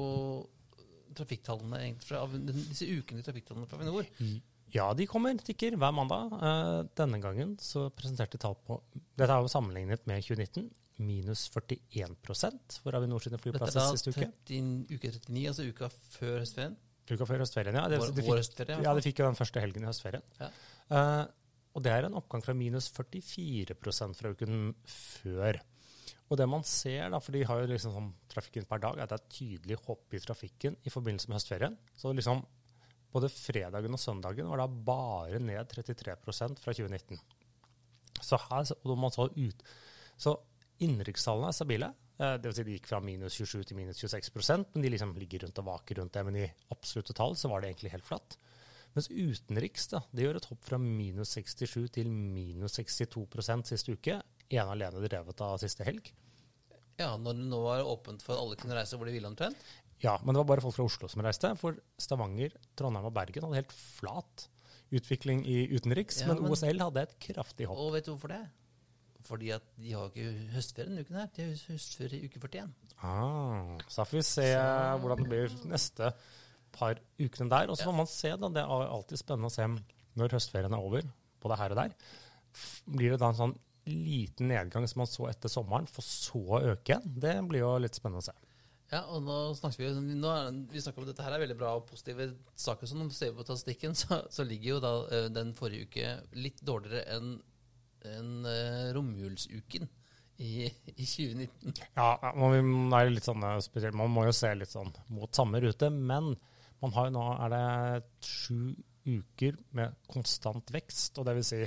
trafikktallene 1.17 1.83
egentlig 1.83 2.09
fra, 2.09 2.25
disse 2.49 2.89
ukentlige 2.89 3.29
trafikktallene 3.29 3.69
fra 3.69 3.77
Avinor. 3.77 4.09
Ja, 4.73 4.89
de 4.97 5.05
kommer, 5.07 5.37
tikker, 5.45 5.77
hver 5.79 5.93
mandag. 5.95 6.33
Eh, 6.41 6.81
denne 6.97 7.21
gangen 7.23 7.53
så 7.61 7.87
presenterte 7.93 8.35
de 8.35 8.43
tall 8.43 8.57
på 8.65 8.81
Dette 9.17 9.29
er 9.29 9.45
jo 9.45 9.51
sammenlignet 9.51 10.09
med 10.09 10.25
2019. 10.25 10.67
Minus 10.97 11.45
41 11.53 12.15
for 12.81 12.97
Avinor 12.97 13.21
sine 13.21 13.37
Dette 13.37 13.43
flyplasser 13.45 13.81
er 13.83 13.97
siste 13.97 14.13
uke. 14.15 14.29
30, 14.49 14.69
uke 14.95 15.11
39, 15.13 15.47
altså 15.51 15.65
uka 15.69 15.89
før 15.93 16.39
høstferien. 16.41 16.77
Uka 17.07 17.27
før 17.29 17.43
høstferien, 17.43 17.77
ja. 17.77 17.85
Det, 17.91 17.99
Vår, 18.01 18.13
de 18.17 18.25
fikk, 18.25 18.71
ja, 18.73 18.93
de 18.97 19.03
fikk 19.05 19.21
jo 19.21 19.27
den 19.29 19.37
første 19.37 19.63
helgen 19.63 19.85
i 19.85 19.89
høstferien. 19.91 20.25
Ja. 20.41 20.49
Uh, 20.89 21.23
og 21.77 21.83
det 21.85 21.93
er 21.93 22.07
en 22.07 22.17
oppgang 22.17 22.41
fra 22.41 22.55
minus 22.57 22.89
44% 22.89 24.17
fra 24.17 24.33
uken 24.33 24.71
før. 24.89 25.59
Og 26.27 26.39
det 26.39 26.47
man 26.49 26.65
ser, 26.67 27.05
da, 27.13 27.21
for 27.23 27.37
de 27.37 27.45
har 27.47 27.61
jo 27.61 27.69
liksom 27.69 27.93
sånn 27.93 28.09
trafikken 28.31 28.65
per 28.67 28.81
dag, 28.83 28.97
er 28.97 29.05
at 29.05 29.13
det 29.13 29.19
er 29.19 29.35
tydelig 29.37 29.77
hopp 29.85 30.15
i 30.17 30.21
trafikken 30.23 30.75
i 30.83 30.91
forbindelse 30.91 31.29
med 31.29 31.37
høstferien. 31.37 31.77
Så 31.95 32.11
liksom 32.17 32.41
både 33.13 33.29
fredagen 33.31 33.95
og 33.95 34.01
søndagen 34.01 34.49
var 34.51 34.63
da 34.63 34.67
bare 34.67 35.39
ned 35.39 35.71
33% 35.71 36.63
fra 36.63 36.75
2019. 36.75 37.21
Så 38.17 38.39
her, 38.47 38.73
og 38.81 38.97
man 38.99 39.13
så 39.13 39.29
ut, 39.29 39.63
så 40.17 40.33
innenrikstallene 40.83 41.49
er 41.51 41.55
stabile. 41.57 41.89
Eh, 42.19 42.37
Det 42.37 42.49
vil 42.49 42.53
si 42.57 42.63
de 42.67 42.75
gikk 42.77 42.87
fra 42.89 42.99
minus 43.03 43.33
27 43.37 43.63
til 43.69 43.77
minus 43.77 43.99
26% 44.03 44.73
men 44.73 44.83
de 44.83 44.89
liksom 44.93 45.13
ligger 45.17 45.43
rundt 45.45 45.59
og 45.61 45.65
vaker 45.65 45.99
rundt 46.01 46.13
det. 46.13 46.25
Men 46.25 46.35
i 46.35 46.47
absolutte 46.73 47.13
tall 47.17 47.35
så 47.35 47.49
var 47.49 47.61
det 47.61 47.71
egentlig 47.73 47.91
helt 47.93 48.05
flatt. 48.07 48.37
Mens 48.95 49.09
utenriks 49.11 49.89
da, 49.91 49.99
det 50.15 50.23
gjør 50.25 50.37
et 50.39 50.45
hopp 50.49 50.63
fra 50.65 50.77
minus 50.81 51.35
67 51.37 51.91
til 51.93 52.07
minus 52.09 52.77
62% 52.79 53.67
siste 53.69 53.93
uke. 53.93 54.21
Ene 54.49 54.71
alene 54.73 55.03
drevet 55.07 55.41
av 55.43 55.57
siste 55.61 55.83
helg. 55.85 56.09
Ja, 56.97 57.11
når 57.17 57.35
det 57.37 57.45
nå 57.51 57.59
var 57.61 57.83
åpent 57.85 58.23
for 58.25 58.33
at 58.33 58.41
alle 58.41 58.55
kunne 58.57 58.73
reise 58.73 58.97
hvor 58.97 59.05
de 59.05 59.13
ville 59.13 59.27
omtrent. 59.29 59.57
Ja, 60.01 60.15
men 60.23 60.33
det 60.33 60.41
var 60.41 60.49
bare 60.55 60.61
folk 60.65 60.75
fra 60.77 60.85
Oslo 60.87 61.07
som 61.09 61.21
reiste. 61.25 61.51
For 61.59 61.77
Stavanger, 62.01 62.53
Trondheim 62.77 63.05
og 63.05 63.13
Bergen 63.13 63.45
hadde 63.45 63.59
helt 63.59 63.73
flat 63.75 64.47
utvikling 64.93 65.43
i 65.45 65.67
utenriks. 65.75 66.21
Ja, 66.23 66.27
men, 66.31 66.41
men- 66.41 66.51
OSL 66.55 66.79
hadde 66.81 67.03
et 67.05 67.15
kraftig 67.19 67.67
hopp. 67.69 67.77
Og 67.77 67.91
vet 67.93 68.05
du 68.07 68.13
hvorfor 68.15 68.33
det? 68.33 68.41
Fordi 69.27 69.51
at 69.55 69.63
de 69.75 69.91
har 69.93 70.09
ikke 70.09 70.31
høstferie 70.55 70.87
denne 70.89 71.03
uken 71.03 71.19
her. 71.19 71.29
De 71.35 71.43
har 71.43 71.63
høstferie 71.73 72.21
i 72.21 72.29
uke 72.29 72.39
41. 72.39 72.71
Ah, 73.03 73.75
så 73.87 74.01
da 74.01 74.05
får 74.07 74.17
vi 74.17 74.23
se 74.25 74.47
Så- 74.53 74.97
hvordan 75.03 75.21
det 75.23 75.29
blir 75.29 75.55
neste 75.67 76.11
par 76.77 76.95
ukene 77.19 77.49
der. 77.51 77.69
Og 77.69 77.77
så 77.77 77.89
får 77.89 77.97
man 77.97 78.07
se, 78.07 78.29
da. 78.37 78.49
Det 78.49 78.63
er 78.63 78.87
alltid 78.87 79.19
spennende 79.19 79.51
å 79.51 79.53
se 79.53 79.67
når 80.17 80.33
høstferien 80.37 80.73
er 80.73 80.81
over, 80.81 81.01
både 81.43 81.57
her 81.59 81.75
og 81.75 81.81
der. 81.83 81.93
blir 82.89 83.11
det 83.11 83.19
da 83.21 83.27
en 83.29 83.35
sånn 83.37 83.57
liten 83.87 84.47
nedgang 84.49 84.87
som 84.89 84.99
man 85.03 85.07
så 85.07 85.27
etter 85.29 85.51
sommeren, 85.51 85.87
for 85.87 86.01
så 86.01 86.39
å 86.41 86.61
øke 86.73 86.95
igjen? 86.95 87.19
Det 87.19 87.35
blir 87.47 87.59
jo 87.61 87.77
litt 87.77 87.95
spennende 87.95 88.23
å 88.23 88.27
se. 88.27 88.33
Ja, 88.91 89.01
og 89.11 89.21
nå 89.27 89.35
snakker 89.59 89.83
vi 89.83 90.15
nå 90.15 90.29
er, 90.31 90.51
Vi 90.71 90.79
snakker 90.79 91.01
om 91.01 91.07
at 91.09 91.11
dette 91.15 91.23
her 91.25 91.33
er 91.35 91.41
veldig 91.43 91.57
bra 91.59 91.73
og 91.75 91.87
positive 91.89 92.29
saker. 92.55 92.87
Så 92.87 92.95
når 92.95 93.09
vi 93.11 93.17
ser 93.17 93.33
på 93.35 93.43
statistikken, 93.43 93.93
så, 93.99 94.21
så 94.31 94.45
ligger 94.47 94.69
jo 94.77 94.79
da 94.79 94.93
eh, 95.11 95.27
den 95.29 95.53
forrige 95.53 95.89
uke 95.89 96.13
litt 96.39 96.61
dårligere 96.63 97.03
enn 97.17 97.33
enn, 98.17 98.33
uh, 98.47 98.89
romjulsuken 98.95 99.87
i, 100.37 100.67
i 100.69 101.05
2019. 101.05 101.73
Ja, 101.97 102.33
man 102.37 102.93
er 102.93 103.09
litt 103.11 103.27
sånn 103.27 103.43
eh, 103.45 103.57
spesielt. 103.65 103.97
Man 103.97 104.13
må 104.13 104.27
jo 104.27 104.35
se 104.35 104.51
litt 104.55 104.73
sånn 104.73 104.91
mot 105.13 105.33
samme 105.33 105.61
rute, 105.63 105.89
men 105.89 106.35
man 106.83 106.93
har 106.93 107.09
jo 107.09 107.15
nå 107.15 107.25
er 107.33 107.53
det 107.55 108.27
sju 108.27 108.75
uker 109.07 109.57
med 109.77 109.95
konstant 110.11 110.69
vekst, 110.73 111.17
og 111.17 111.27
det 111.27 111.37
vil 111.37 111.47
si 111.47 111.61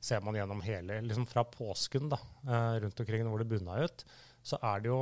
ser 0.00 0.22
man 0.22 0.36
gjennom 0.38 0.60
hele, 0.62 1.00
liksom 1.02 1.26
fra 1.26 1.42
påsken 1.46 2.10
da, 2.12 2.18
eh, 2.46 2.74
rundt 2.84 3.00
omkring 3.02 3.26
hvor 3.26 3.42
det 3.42 3.48
bunna 3.50 3.80
ut, 3.82 4.04
så 4.46 4.58
er 4.62 4.82
det 4.82 4.92
jo 4.92 5.00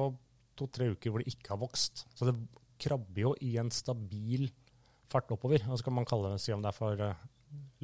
to-tre 0.57 0.89
uker 0.95 1.13
hvor 1.13 1.21
det 1.21 1.35
ikke 1.35 1.53
har 1.53 1.61
vokst. 1.61 2.07
Så 2.17 2.29
det 2.29 2.37
krabber 2.81 3.27
jo 3.27 3.35
i 3.45 3.57
en 3.61 3.73
stabil 3.73 4.49
fart 5.13 5.31
oppover. 5.33 5.61
Og 5.69 5.77
så 5.79 5.87
kan 5.87 5.97
man 5.97 6.09
kalle 6.09 6.33
det, 6.33 6.41
si 6.43 6.55
om 6.55 6.65
det 6.65 6.73
er 6.73 6.77
for 6.77 7.05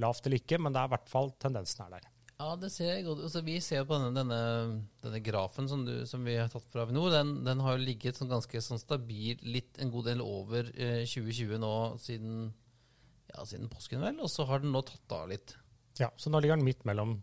lavt 0.01 0.27
eller 0.27 0.41
ikke, 0.41 0.59
men 0.61 0.73
det 0.73 0.81
er 0.81 0.89
i 0.89 0.95
hvert 0.95 1.13
fall 1.13 1.31
tendensen 1.41 1.85
er 1.85 1.99
der. 1.99 2.09
Ja, 2.43 2.57
det 2.59 2.73
ser 2.75 2.97
godt 3.07 3.21
ut. 3.21 3.27
Altså, 3.29 3.41
vi 3.47 3.55
ser 3.63 3.83
jo 3.83 3.87
på 3.87 3.99
denne, 4.01 4.11
denne, 4.17 4.39
denne 5.05 5.21
grafen 5.23 5.69
som, 5.71 5.85
du, 5.87 5.93
som 6.11 6.25
vi 6.27 6.35
har 6.41 6.51
tatt 6.51 6.67
fra 6.73 6.83
Avinor. 6.87 7.13
Den, 7.15 7.37
den 7.47 7.63
har 7.63 7.77
jo 7.77 7.85
ligget 7.85 8.19
sånn 8.19 8.33
ganske 8.33 8.63
sånn 8.65 8.81
stabil, 8.83 9.39
litt 9.47 9.79
en 9.83 9.93
god 9.95 10.09
del 10.11 10.25
over 10.25 10.73
eh, 10.75 11.05
2020 11.07 11.61
nå 11.63 11.75
siden, 12.03 12.49
ja, 13.31 13.45
siden 13.47 13.71
påsken, 13.71 14.03
vel. 14.03 14.19
Og 14.25 14.33
så 14.33 14.47
har 14.49 14.65
den 14.65 14.75
nå 14.75 14.83
tatt 14.89 15.15
av 15.21 15.31
litt. 15.31 15.55
Ja, 16.01 16.11
så 16.19 16.33
nå 16.33 16.41
ligger 16.43 16.59
den 16.59 16.67
midt 16.67 16.83
mellom 16.89 17.21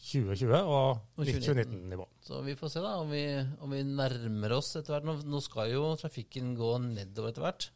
2020 0.00 0.56
og 0.56 1.20
Og 1.20 1.26
2019. 1.28 1.44
2019-nivå. 1.44 2.08
Så 2.24 2.40
vi 2.42 2.56
får 2.58 2.72
se 2.72 2.82
da 2.82 2.96
om 3.04 3.12
vi, 3.12 3.24
om 3.60 3.76
vi 3.76 3.84
nærmer 3.86 4.56
oss 4.56 4.72
etter 4.80 4.96
hvert. 4.96 5.06
Nå, 5.06 5.18
nå 5.30 5.42
skal 5.44 5.70
jo 5.76 5.92
trafikken 6.00 6.56
gå 6.58 6.72
nedover 6.88 7.30
etter 7.30 7.46
hvert. 7.46 7.68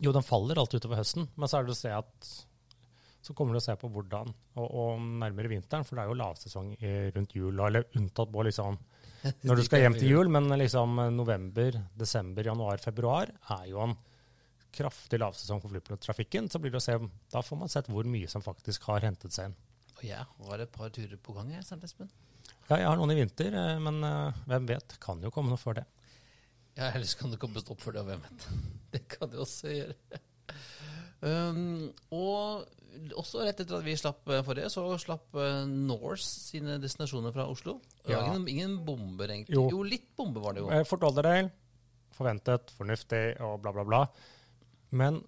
Jo, 0.00 0.14
den 0.14 0.24
faller 0.24 0.60
alltid 0.60 0.84
utover 0.84 1.00
høsten, 1.00 1.26
men 1.34 1.50
så 1.50 1.58
er 1.58 1.66
det 1.66 1.74
å 1.74 1.80
se 1.80 1.90
at 1.92 2.30
så 3.20 3.34
kommer 3.36 3.54
du 3.54 3.60
å 3.60 3.64
se 3.64 3.74
på 3.76 3.90
hvordan, 3.92 4.30
og, 4.56 4.66
og 4.66 5.02
nærmere 5.20 5.50
vinteren, 5.52 5.84
for 5.84 5.96
det 5.98 6.04
er 6.04 6.12
jo 6.12 6.20
lavsesong 6.20 6.70
rundt 7.16 7.34
jul, 7.36 7.60
eller 7.66 7.84
unntatt 8.00 8.32
på 8.32 8.44
liksom 8.48 8.78
når 9.48 9.60
du 9.60 9.64
skal 9.66 9.82
hjem 9.84 9.98
til 9.98 10.14
jul, 10.14 10.30
men 10.32 10.48
liksom 10.56 10.96
november, 11.12 11.76
desember, 11.92 12.46
januar, 12.48 12.80
februar 12.80 13.28
er 13.58 13.66
jo 13.68 13.82
en 13.84 13.98
kraftig 14.72 15.20
lavsesong 15.20 15.60
for 15.62 15.72
flytrafikken. 15.74 16.48
Så 16.50 16.60
blir 16.62 16.72
det 16.72 16.80
å 16.80 16.84
se, 16.84 16.96
da 17.32 17.42
får 17.44 17.60
man 17.60 17.72
sett 17.72 17.90
hvor 17.90 18.08
mye 18.08 18.30
som 18.30 18.44
faktisk 18.44 18.86
har 18.90 19.04
hentet 19.06 19.34
seg 19.34 19.50
inn. 19.50 19.56
Og 19.98 20.04
jeg 20.08 20.24
har 20.24 20.64
et 20.64 20.72
par 20.72 20.92
turer 20.94 21.18
på 21.20 21.34
gang, 21.36 21.52
jeg, 21.52 21.66
Sant 21.66 21.84
Espen. 21.84 22.10
Ja, 22.70 22.78
jeg 22.78 22.86
har 22.86 22.98
noen 22.98 23.12
i 23.12 23.18
vinter, 23.18 23.52
eh, 23.56 23.80
men 23.82 23.98
eh, 24.06 24.42
hvem 24.48 24.68
vet, 24.70 24.94
kan 25.02 25.20
jo 25.24 25.32
komme 25.34 25.52
noe 25.52 25.60
før 25.60 25.80
det. 25.80 25.86
Ja, 26.78 26.92
ellers 26.94 27.16
kan 27.18 27.32
det 27.32 27.40
komme 27.42 27.60
stopp 27.60 27.82
for 27.82 27.92
det, 27.92 28.04
og 28.04 28.10
hvem 28.12 28.22
vet. 28.24 28.46
Det 28.90 29.04
kan 29.06 29.30
det 29.30 29.38
også 29.38 29.70
gjøre. 29.70 30.18
Um, 31.20 31.90
og 32.16 32.68
også 33.16 33.44
rett 33.44 33.60
etter 33.62 33.78
at 33.78 33.86
vi 33.86 33.96
slapp 33.98 34.28
eh, 34.30 34.42
forrige, 34.44 34.70
så 34.72 34.84
slapp 35.00 35.36
uh, 35.38 35.62
Norse 35.68 36.26
sine 36.26 36.78
destinasjoner 36.82 37.34
fra 37.34 37.46
Oslo. 37.50 37.78
Ja. 38.08 38.24
ingen, 38.26 38.46
ingen 38.50 38.78
bomber, 38.86 39.30
egentlig. 39.30 39.56
Jo. 39.56 39.68
Jo. 39.72 39.82
litt 39.86 40.08
bomber 40.18 40.44
var 40.44 40.56
det 40.56 40.64
jo. 40.64 40.70
Eh, 40.74 40.86
Fort 40.88 41.04
Olderdale, 41.06 41.52
forventet, 42.16 42.72
fornuftig 42.76 43.24
og 43.46 43.60
bla, 43.64 43.74
bla, 43.76 43.86
bla. 43.86 44.02
Men 44.96 45.20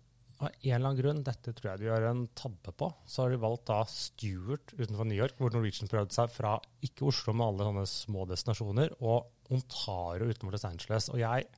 av 0.43 0.51
en 0.51 0.75
eller 0.75 0.89
annen 0.89 0.99
grunn, 0.99 1.23
dette 1.27 1.55
tror 1.55 1.71
jeg 1.71 1.83
de 1.83 1.87
gjør 1.87 2.09
en 2.09 2.25
tabbe 2.39 2.75
på, 2.75 2.89
så 3.07 3.25
har 3.25 3.33
de 3.33 3.43
valgt 3.45 3.69
da 3.71 3.79
Stewart 3.87 4.73
utenfor 4.75 5.07
New 5.07 5.19
York, 5.19 5.37
hvor 5.39 5.55
Norwegian 5.55 5.91
prøvde 5.91 6.17
seg 6.17 6.33
fra 6.35 6.57
ikke 6.83 7.07
Oslo, 7.13 7.35
med 7.37 7.47
alle 7.47 7.69
sånne 7.69 7.85
små 7.91 8.27
destinasjoner, 8.31 8.97
og 9.07 9.55
Ontario 9.55 10.31
utenfor 10.31 10.57
Los 10.57 10.67
Angeles. 10.67 11.11
Og 11.13 11.21
jeg 11.23 11.51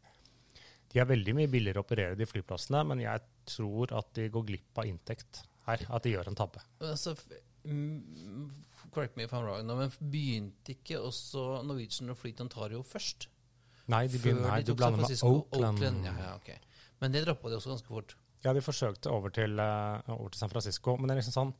De 0.93 1.00
er 1.03 1.09
veldig 1.11 1.33
mye 1.35 1.50
billigere 1.50 1.81
å 1.81 1.87
operere 1.87 2.14
de 2.14 2.26
flyplassene, 2.29 2.85
men 2.87 3.00
jeg 3.03 3.23
tror 3.48 3.92
at 3.96 4.10
de 4.16 4.28
går 4.32 4.46
glipp 4.52 4.80
av 4.80 4.88
inntekt 4.88 5.42
her. 5.68 5.84
At 5.88 6.04
de 6.04 6.14
gjør 6.14 6.30
en 6.30 6.38
tabbe. 6.38 6.62
Altså, 6.84 7.14
correct 8.94 9.16
me 9.16 9.24
if 9.24 9.32
I'm 9.32 9.44
wrong, 9.44 9.66
men 9.66 9.92
begynte 10.00 10.74
ikke 10.76 11.00
også 11.00 11.62
Norwegian 11.66 12.12
å 12.12 12.18
fly 12.18 12.34
til 12.34 12.46
Ontario 12.46 12.82
først? 12.86 13.28
Nei, 13.92 14.06
de, 14.08 14.20
begynner, 14.20 14.48
nei, 14.48 14.60
du 14.64 14.72
blander 14.76 15.04
med 15.04 15.24
Oakland. 15.28 15.80
Oakland. 15.80 16.06
Ja, 16.08 16.14
ja, 16.20 16.34
okay. 16.38 16.60
Men 17.02 17.12
det 17.12 17.24
droppa 17.26 17.52
de 17.52 17.58
også 17.58 17.74
ganske 17.74 17.90
fort. 17.90 18.14
Ja, 18.44 18.52
de 18.56 18.62
forsøkte 18.64 19.12
over 19.12 19.32
til, 19.32 19.58
eh, 19.60 20.12
over 20.12 20.32
til 20.32 20.40
San 20.40 20.52
Francisco, 20.52 20.96
men 20.96 21.08
det 21.08 21.16
er 21.16 21.20
liksom 21.22 21.36
sånn 21.36 21.54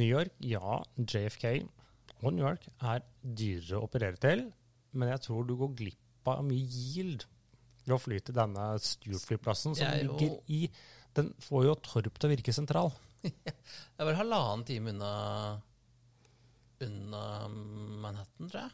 New 0.00 0.08
York, 0.08 0.32
ja, 0.44 0.80
JFK 0.96 1.64
og 2.20 2.34
New 2.36 2.44
York 2.44 2.68
er 2.78 3.02
dyrere 3.20 3.80
å 3.80 3.88
operere 3.88 4.20
til, 4.20 4.46
men 4.92 5.10
jeg 5.12 5.24
tror 5.26 5.46
du 5.48 5.56
går 5.58 5.74
glipp 5.78 6.30
av 6.30 6.44
mye 6.46 6.62
yield 6.62 7.24
å 7.96 8.00
fly 8.00 8.18
til 8.24 8.34
denne 8.36 8.66
Stuart-flyplassen, 8.84 9.74
som 9.78 9.86
jo- 9.98 10.16
ligger 10.16 10.38
i 10.48 10.62
Den 11.14 11.32
får 11.42 11.64
jo 11.66 11.74
Torp 11.82 12.18
til 12.22 12.28
å 12.28 12.32
virke 12.36 12.52
sentral. 12.54 12.92
Det 13.22 13.42
er 13.98 14.06
vel 14.06 14.14
halvannen 14.20 14.64
time 14.68 14.92
unna 14.94 15.14
unna 16.80 17.22
Manhattan, 18.00 18.48
tror 18.48 18.62
jeg. 18.62 18.70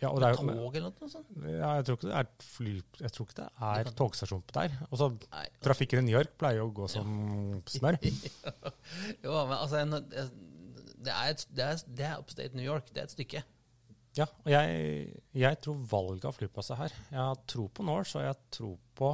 Ja, 0.00 0.08
og 0.14 0.22
det 0.22 0.30
er 0.30 0.32
jo, 0.38 0.44
tog 0.48 0.76
eller 0.78 0.92
noe 0.96 1.10
sånt. 1.12 1.26
ja, 1.44 1.70
jeg 1.76 1.84
tror 1.84 1.96
ikke 1.98 2.06
det 2.08 2.14
er 2.16 2.28
fly, 2.40 2.70
jeg 3.02 3.10
tror 3.12 3.26
ikke 3.26 3.34
det 3.36 3.48
Det 3.58 3.66
er 3.68 3.84
kan- 3.90 3.96
togstasjon 3.98 4.44
på 4.48 4.54
der. 4.56 4.76
Og 4.88 4.96
så 4.96 5.08
Nei. 5.34 5.42
Trafikken 5.60 6.00
i 6.00 6.06
New 6.06 6.14
York 6.16 6.30
pleier 6.40 6.62
jo 6.62 6.70
å 6.70 6.72
gå 6.78 6.86
som 6.88 7.10
smør. 7.74 7.98
Jo, 8.00 9.34
men 9.50 9.56
altså 9.58 9.82
det, 10.00 11.12
er 11.12 11.34
et, 11.34 11.44
det, 11.52 11.66
er, 11.66 11.82
det 12.00 12.06
er 12.08 12.16
upstate 12.22 12.56
New 12.56 12.64
York. 12.64 12.88
Det 12.94 13.02
er 13.02 13.10
et 13.10 13.12
stykke. 13.18 13.42
Ja, 14.18 14.26
og 14.42 14.48
jeg, 14.50 15.20
jeg 15.38 15.58
tror 15.62 15.76
valget 15.86 16.24
av 16.26 16.34
flyplasser 16.34 16.78
her 16.80 16.90
Jeg 17.12 17.20
har 17.20 17.36
tro 17.46 17.68
på 17.70 17.84
Norse, 17.86 18.18
og 18.18 18.24
jeg 18.26 18.38
tror 18.56 18.72
på 18.98 19.10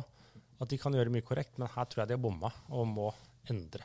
at 0.65 0.71
de 0.73 0.79
kan 0.81 0.95
gjøre 0.97 1.13
mye 1.13 1.25
korrekt, 1.27 1.59
men 1.61 1.69
her 1.69 1.85
tror 1.85 2.01
jeg 2.03 2.09
de 2.09 2.17
har 2.17 2.23
bomma 2.25 2.49
og 2.73 2.87
må 2.89 3.11
endre. 3.53 3.85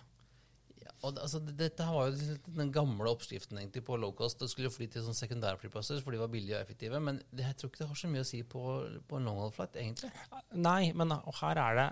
Ja, 0.79 0.93
og 1.03 1.17
det- 1.17 1.25
altså, 1.25 1.41
dette 1.43 1.83
var 1.83 2.07
jo 2.07 2.13
liksom 2.15 2.55
den 2.61 2.71
gamle 2.71 3.11
oppskriften 3.11 3.59
egentlig 3.59 3.83
på 3.83 3.97
low 3.99 4.13
cost. 4.15 4.39
Det 4.39 4.47
skulle 4.49 4.71
fly 4.71 4.87
til 4.87 5.03
sånn 5.03 5.17
sekundærflyplasser, 5.19 5.99
for 6.01 6.15
de 6.15 6.21
var 6.21 6.31
billige 6.31 6.55
og 6.55 6.63
effektive. 6.63 7.01
Men 7.03 7.19
det, 7.29 7.43
jeg 7.43 7.57
tror 7.59 7.69
ikke 7.73 7.81
det 7.83 7.87
har 7.91 7.99
så 7.99 8.07
mye 8.13 8.23
å 8.23 8.29
si 8.31 8.39
på, 8.43 8.63
på 9.09 9.19
en 9.19 9.27
long 9.27 9.41
haul 9.43 9.51
flight, 9.51 9.75
egentlig. 9.75 10.13
Nei, 10.55 10.93
men 10.95 11.11
og 11.11 11.35
her 11.41 11.59
er 11.59 11.75
det 11.81 11.89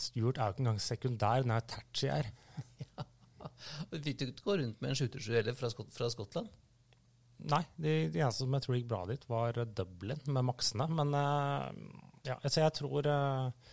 Stuart 0.00 0.38
er 0.40 0.48
jo 0.48 0.54
ikke 0.54 0.64
engang 0.64 0.80
sekundær, 0.80 1.42
den 1.44 1.52
er 1.52 1.60
tertiær. 1.68 2.30
Og 3.90 3.92
Vi 3.92 4.00
fikk 4.06 4.22
ikke 4.30 4.44
gå 4.46 4.56
rundt 4.62 4.80
med 4.80 4.94
en 4.94 4.96
727 4.96 5.34
heller 5.36 5.56
fra, 5.58 5.68
Skot 5.68 5.92
fra 5.92 6.08
Skottland. 6.08 6.48
Nei, 7.48 7.62
de, 7.80 7.92
de 8.12 8.20
eneste 8.20 8.44
som 8.44 8.54
jeg 8.56 8.64
tror 8.66 8.76
gikk 8.76 8.88
bra 8.90 9.02
dit, 9.08 9.26
var 9.30 9.58
Dublin 9.64 10.20
med 10.28 10.46
maksene. 10.50 10.86
Men 10.92 11.14
eh, 11.16 11.84
ja, 12.28 12.36
så 12.44 12.64
jeg 12.64 12.74
tror 12.76 13.08
eh, 13.08 13.70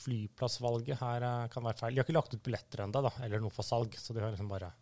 flyplassvalget 0.00 1.00
her 1.02 1.26
eh, 1.26 1.48
kan 1.52 1.66
være 1.66 1.82
feil. 1.82 1.94
De 1.94 2.00
har 2.00 2.08
ikke 2.08 2.16
lagt 2.16 2.36
ut 2.36 2.44
billetter 2.46 2.84
ennå, 2.86 3.04
eller 3.20 3.44
noe 3.44 3.54
for 3.54 3.66
salg, 3.66 3.96
så 4.00 4.16
de 4.16 4.24
har 4.24 4.32
liksom 4.32 4.50
bare 4.50 4.72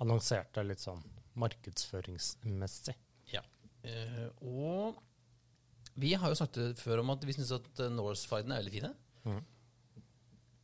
annonsert 0.00 0.54
det 0.56 0.66
litt 0.70 0.82
sånn 0.82 1.02
markedsføringsmessig. 1.40 2.96
Ja. 3.34 3.44
Eh, 3.84 4.26
og 4.46 5.00
vi 6.00 6.14
har 6.16 6.32
jo 6.32 6.38
snakket 6.38 6.80
før 6.80 7.02
om 7.02 7.12
at 7.12 7.24
vi 7.26 7.36
syns 7.36 7.52
at 7.58 7.84
Norse-flightene 7.92 8.56
er 8.56 8.64
veldig 8.64 8.76
fine. 8.78 8.92
Mm. 9.28 9.40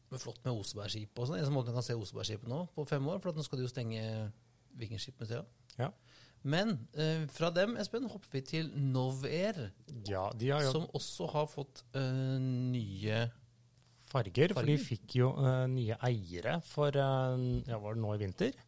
Men 0.07 0.23
flott 0.23 0.41
med 0.47 0.55
Osebergskipet 0.55 1.19
og 1.19 1.29
sånn. 1.29 1.41
Eneste 1.41 1.53
måten 1.55 1.75
du 1.75 1.76
kan 1.76 1.85
se 1.85 1.97
Osebergskipet 1.99 2.50
nå, 2.50 2.62
på 2.76 2.87
fem 2.88 3.09
år, 3.11 3.21
for 3.21 3.37
nå 3.37 3.45
skal 3.45 3.61
de 3.61 3.67
jo 3.67 3.73
stenge 3.73 4.03
Vikingskipmuseet. 4.81 5.57
Ja. 5.81 5.91
Men 6.47 6.76
eh, 6.95 7.25
fra 7.33 7.50
dem, 7.55 7.75
Espen, 7.81 8.07
hopper 8.11 8.37
vi 8.37 8.43
til 8.47 8.69
Novair, 8.79 9.59
ja, 10.07 10.29
de 10.38 10.53
har 10.55 10.62
jo 10.62 10.76
som 10.76 10.87
også 10.95 11.26
har 11.33 11.49
fått 11.50 11.83
eh, 11.99 12.37
nye 12.38 13.25
farger, 14.07 14.55
for 14.55 14.69
de 14.69 14.76
fikk 14.79 15.19
jo 15.19 15.33
eh, 15.43 15.65
nye 15.73 15.99
eiere 16.07 16.61
for 16.67 16.95
eh, 16.95 17.47
ja, 17.67 17.81
var 17.83 17.97
det 17.99 18.05
nå 18.05 18.15
i 18.15 18.23
vinter. 18.23 18.62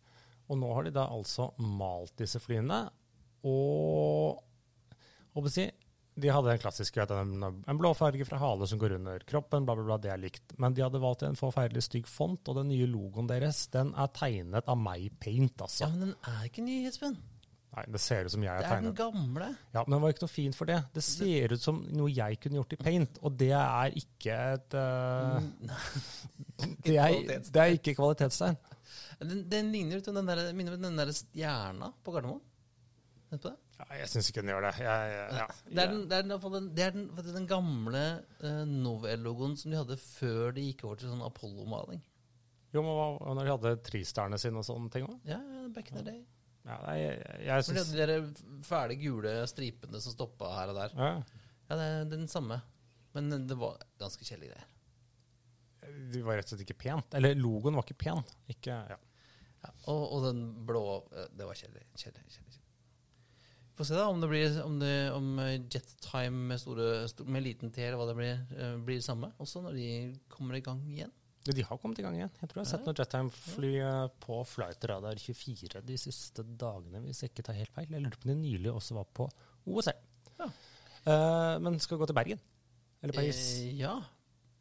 Og 0.49 0.59
nå 0.59 0.71
har 0.75 0.89
de 0.89 0.95
da 0.97 1.07
altså 1.13 1.53
malt 1.61 2.17
disse 2.19 2.41
flyene. 2.41 2.81
Og 3.47 4.41
håper 5.37 5.51
å 5.51 5.53
si, 5.53 5.69
de 6.19 6.31
hadde 6.35 6.51
den 6.51 6.61
klassiske 6.63 7.05
en, 7.15 7.35
en 7.47 7.79
blå 7.79 7.93
farge 7.95 8.27
fra 8.27 8.41
hale 8.43 8.67
som 8.67 8.81
går 8.81 8.97
under 8.97 9.23
kroppen, 9.29 9.67
bla, 9.69 9.77
bla, 9.79 9.87
bla, 9.87 9.99
det 10.03 10.11
er 10.11 10.23
likt. 10.25 10.57
Men 10.59 10.75
de 10.75 10.83
hadde 10.83 11.03
valgt 11.03 11.23
en 11.29 11.39
forferdelig 11.39 11.85
stygg 11.87 12.09
font, 12.11 12.43
og 12.51 12.59
den 12.59 12.73
nye 12.73 12.89
logoen 12.91 13.31
deres 13.31 13.67
den 13.75 13.93
er 13.95 14.11
tegnet 14.17 14.67
av 14.67 14.81
meg 14.81 15.13
paint, 15.23 15.55
Ja, 15.61 15.69
altså. 15.69 15.93
men 15.93 16.09
den 16.09 16.17
er 16.33 16.49
ikke 16.49 16.65
ny, 16.67 16.81
Espen. 16.91 17.21
Nei, 17.79 17.85
det 17.95 18.01
ser 18.03 18.27
ut 18.27 18.35
som 18.35 18.43
jeg 18.43 18.63
Det 18.63 18.67
har 18.67 18.81
er 18.81 18.87
den 18.89 18.97
gamle. 18.97 19.49
Ja, 19.75 19.85
Men 19.85 19.95
det 19.95 20.01
var 20.03 20.15
ikke 20.15 20.25
noe 20.25 20.33
fint 20.33 20.59
for 20.59 20.71
det. 20.71 20.79
Det 20.95 21.05
ser 21.05 21.55
ut 21.55 21.63
som 21.63 21.79
noe 21.95 22.11
jeg 22.11 22.41
kunne 22.43 22.59
gjort 22.59 22.75
i 22.75 22.81
paint, 22.81 23.21
og 23.23 23.37
det 23.39 23.53
er 23.55 23.95
ikke 24.01 24.39
et 24.57 24.75
uh, 24.75 25.39
det, 26.89 26.97
er, 26.97 27.39
det 27.47 27.63
er 27.63 27.77
ikke 27.77 27.95
kvalitetstegn. 27.99 28.59
Den, 29.21 29.45
den 29.51 29.73
ligner 29.75 29.99
jo 29.99 30.15
den 30.15 30.31
der, 30.31 30.43
minner 30.57 30.77
om 30.79 30.85
den 30.89 30.99
der 30.99 31.15
stjerna 31.15 31.93
på 32.03 32.15
Gardermoen. 32.15 32.43
Vet 33.29 33.43
du 33.45 33.51
det? 33.51 33.57
Ja, 33.79 33.87
jeg 34.01 34.11
syns 34.11 34.31
ikke 34.31 34.43
den 34.43 34.51
gjør 34.51 34.65
det. 34.67 34.73
Jeg, 34.83 35.11
jeg, 35.13 35.27
ja. 35.39 35.47
Det 35.69 35.83
er 35.83 35.93
den, 35.93 36.01
det 36.11 36.17
er 36.19 36.95
den, 36.97 37.05
det 37.15 37.35
er 37.37 37.49
gamle 37.51 38.05
uh, 38.43 38.63
Novel-logoen 38.67 39.55
som 39.61 39.71
de 39.71 39.79
hadde 39.79 39.99
før 40.03 40.57
de 40.57 40.67
gikk 40.71 40.87
over 40.89 40.99
til 40.99 41.13
sånn 41.13 41.23
Apollo-maling. 41.29 42.03
Jo, 42.75 42.83
men 42.83 42.91
hva, 42.99 43.07
når 43.39 43.47
de 43.47 43.53
hadde 43.55 43.77
tristjernene 43.87 44.41
sine 44.41 44.61
og 44.61 44.67
sånne 44.67 44.91
ting 44.93 45.07
òg? 45.07 45.21
Ja, 45.29 45.39
ja, 45.39 45.69
back 45.73 45.93
in 45.93 46.01
the 46.01 46.05
day. 46.11 46.25
Ja, 46.69 46.79
nei, 46.85 46.97
jeg, 47.01 47.21
jeg 47.49 47.65
synes... 47.65 47.93
de 47.97 48.07
der 48.11 48.27
fæle 48.69 48.97
gule 49.01 49.35
stripene 49.49 50.01
som 50.05 50.13
stoppa 50.13 50.51
her 50.59 50.73
og 50.75 50.81
der. 50.83 50.97
ja, 50.99 51.13
Ja, 51.69 51.77
det 51.77 51.87
er 51.87 52.05
den 52.13 52.29
samme. 52.29 52.61
Men 53.17 53.33
det 53.49 53.57
var 53.61 53.81
ganske 54.01 54.25
kjedelige 54.25 54.55
greier. 54.55 54.69
Det 56.13 56.21
var 56.25 56.39
rett 56.39 56.49
og 56.49 56.55
slett 56.55 56.65
ikke 56.67 56.79
pent. 56.81 57.17
Eller 57.17 57.37
logoen 57.39 57.77
var 57.77 57.85
ikke 57.87 57.99
pen. 58.05 58.21
Ikke, 58.53 58.77
ja. 58.93 58.99
Ja, 59.65 59.73
og, 59.91 60.03
og 60.15 60.25
den 60.29 60.43
blå 60.69 60.85
eh, 61.11 61.27
Det 61.35 61.49
var 61.49 61.57
kjedelig. 61.59 61.85
kjedelig, 61.99 62.29
kjedelig. 62.37 62.61
Få 63.79 63.87
se 63.87 63.95
da 63.95 64.09
om 64.11 64.21
det 64.23 64.29
blir 64.31 64.57
om, 64.63 64.79
det, 64.81 64.95
om 65.15 65.27
Jet 65.71 65.91
Time 66.03 66.49
med, 66.51 66.61
store, 66.61 67.07
med 67.31 67.45
liten 67.45 67.71
T, 67.75 67.83
eller 67.85 67.99
hva 68.01 68.09
det 68.11 68.17
blir, 68.19 68.41
eh, 68.59 68.75
blir 68.83 68.99
det 68.99 69.07
samme 69.07 69.31
også 69.39 69.63
når 69.67 69.77
de 69.79 69.89
kommer 70.33 70.59
i 70.59 70.63
gang 70.67 70.81
igjen. 70.91 71.13
De 71.47 71.65
har 71.65 71.79
kommet 71.81 72.01
i 72.01 72.05
gang 72.05 72.17
igjen. 72.19 72.33
Jeg 72.41 72.51
tror 72.51 72.61
jeg 72.61 72.67
har 72.67 72.71
sett 72.73 72.89
noen 72.89 72.99
Jettime-fly 72.99 73.71
eh, 73.81 74.05
på 74.21 74.41
Flight 74.49 74.85
Radar 74.91 75.21
24 75.23 75.81
de 75.87 75.97
siste 76.01 76.45
dagene, 76.61 77.01
hvis 77.07 77.23
jeg 77.23 77.33
ikke 77.33 77.47
tar 77.47 77.57
helt 77.57 77.73
feil. 77.77 77.89
Jeg 77.95 78.05
lurer 78.05 78.19
på 78.19 78.29
om 78.29 78.35
de 78.35 78.39
nylig 78.43 78.73
også 78.73 78.99
var 78.99 79.09
på 79.17 79.29
OSL. 79.69 80.03
Ja. 80.39 80.51
Uh, 81.09 81.55
men 81.65 81.79
skal 81.81 82.01
gå 82.01 82.09
til 82.09 82.19
Bergen. 82.19 82.43
Eller 83.01 83.17
Paris. 83.17 83.41
Eh, 83.63 83.79
ja. 83.79 83.95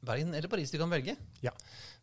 Bergen 0.07 0.33
eller 0.37 0.47
Paris, 0.51 0.71
du 0.71 0.77
kan 0.79 0.93
velge. 0.93 1.17
Ja. 1.43 1.51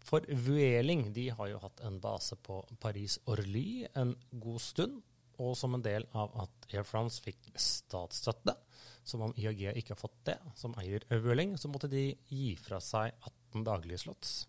For 0.04 0.26
Vueling 0.28 1.06
de 1.16 1.28
har 1.32 1.48
jo 1.48 1.60
hatt 1.62 1.80
en 1.86 2.00
base 2.02 2.36
på 2.44 2.60
Paris-Orly 2.82 3.86
en 3.94 4.14
god 4.42 4.60
stund. 4.60 5.02
Og 5.42 5.56
som 5.58 5.74
en 5.74 5.82
del 5.82 6.04
av 6.14 6.34
at 6.44 6.68
Air 6.70 6.84
France 6.86 7.22
fikk 7.22 7.48
statsstøtte, 7.58 8.54
som 9.02 9.24
om 9.26 9.32
IAG 9.34 9.64
ikke 9.72 9.96
har 9.96 9.98
fått 9.98 10.20
det, 10.28 10.36
som 10.54 10.76
eier 10.78 11.02
Vueling, 11.10 11.56
så 11.58 11.66
måtte 11.72 11.90
de 11.90 12.12
gi 12.30 12.52
fra 12.60 12.78
seg 12.82 13.10
18 13.18 13.64
daglige 13.66 14.04
slots. 14.04 14.44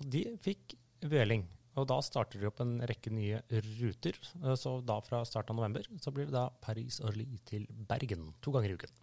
Og 0.00 0.10
de 0.10 0.24
fikk 0.42 0.74
Veling. 1.04 1.44
Og 1.74 1.88
da 1.90 1.96
starter 2.06 2.38
de 2.38 2.46
opp 2.48 2.60
en 2.62 2.76
rekke 2.86 3.10
nye 3.12 3.40
ruter. 3.50 4.16
Eh, 4.42 4.54
Så 4.54 4.76
da 4.86 5.00
fra 5.02 5.24
starten 5.26 5.54
av 5.54 5.62
november 5.62 5.86
så 6.00 6.12
blir 6.14 6.30
det 6.30 6.36
da 6.36 6.48
Paris-Orly 6.62 7.26
til 7.44 7.66
Bergen 7.88 8.32
to 8.40 8.54
ganger 8.54 8.70
i 8.70 8.78
uken. 8.78 8.94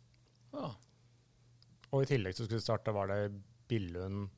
Ja. 0.56 0.72
Og 1.92 2.04
i 2.04 2.10
tillegg 2.14 2.36
så 2.36 2.46
skulle 2.46 2.62
de 2.62 2.64
starte, 2.64 2.94
var 2.96 3.12
det 3.12 3.34
Billund, 3.68 4.30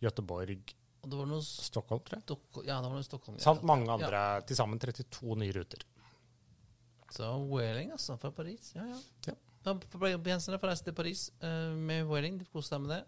Gøteborg, 0.00 0.74
Og 1.02 1.10
det 1.10 1.18
var 1.18 1.28
noe 1.30 1.42
Stockholm, 1.44 2.00
tror 2.02 2.16
jeg. 2.18 2.24
Stokholm 2.26 2.66
Ja, 2.66 2.80
det 2.82 2.88
var 2.90 2.96
noe 2.98 3.06
Stockholm. 3.06 3.36
Ja. 3.38 3.44
Samt 3.44 3.62
mange 3.62 3.90
andre, 3.92 4.22
til 4.48 4.56
sammen 4.58 4.80
32 4.82 5.36
nye 5.38 5.52
ruter. 5.54 5.84
Så 7.14 7.28
Whaling, 7.48 7.92
altså, 7.94 8.16
fra 8.20 8.30
Paris. 8.34 8.72
Ja, 8.74 8.84
ja. 8.88 8.98
Ja. 9.28 9.34
Da 9.64 9.74
får 9.74 9.88
for 9.92 10.58
få 10.58 10.68
reise 10.68 10.84
til 10.84 10.94
Paris 10.94 11.30
uh, 11.42 11.74
med 11.76 12.04
Whaling. 12.08 12.38
De 12.38 12.44
koste 12.52 12.74
seg 12.74 12.82
med 12.84 12.96
det. 12.96 13.04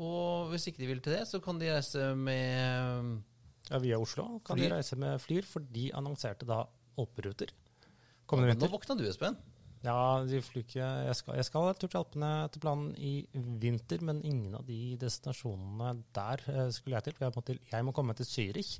Og 0.00 0.48
hvis 0.52 0.66
ikke 0.70 0.80
de 0.80 0.88
vil 0.88 1.00
til 1.04 1.12
det, 1.18 1.26
så 1.28 1.40
kan 1.44 1.58
de 1.60 1.68
reise 1.74 2.14
med 2.16 3.22
Ja, 3.70 3.78
via 3.78 3.98
Oslo 4.00 4.40
kan 4.44 4.56
Flyr. 4.58 4.68
de 4.68 4.74
reise 4.74 4.96
med 4.98 5.20
Flyr, 5.20 5.42
for 5.46 5.60
de 5.60 5.90
annonserte 5.94 6.46
da 6.48 6.62
Alperuter. 6.98 7.52
Nå 7.52 8.26
Kommende 8.26 8.54
vinter. 8.54 8.72
våkna 8.72 8.96
du, 8.96 9.04
Espen. 9.08 9.36
Ja, 9.82 10.22
de 10.24 10.38
flyr 10.40 10.62
ikke 10.62 10.78
Jeg 11.06 11.14
skal, 11.18 11.34
jeg 11.36 11.44
skal 11.44 11.74
tur 11.74 11.88
til 11.90 11.98
Alpene 11.98 12.30
etter 12.46 12.60
planen 12.62 12.92
i 12.96 13.26
vinter, 13.34 14.00
men 14.00 14.22
ingen 14.24 14.54
av 14.54 14.64
de 14.66 14.96
destinasjonene 14.96 16.04
der 16.14 16.44
eh, 16.48 16.68
skulle 16.70 16.96
jeg 16.96 17.04
til. 17.08 17.16
For 17.18 17.26
jeg 17.26 17.34
må, 17.34 17.42
til, 17.48 17.58
jeg 17.72 17.84
må 17.84 17.92
komme 17.92 18.14
til 18.14 18.28
Zürich. 18.28 18.78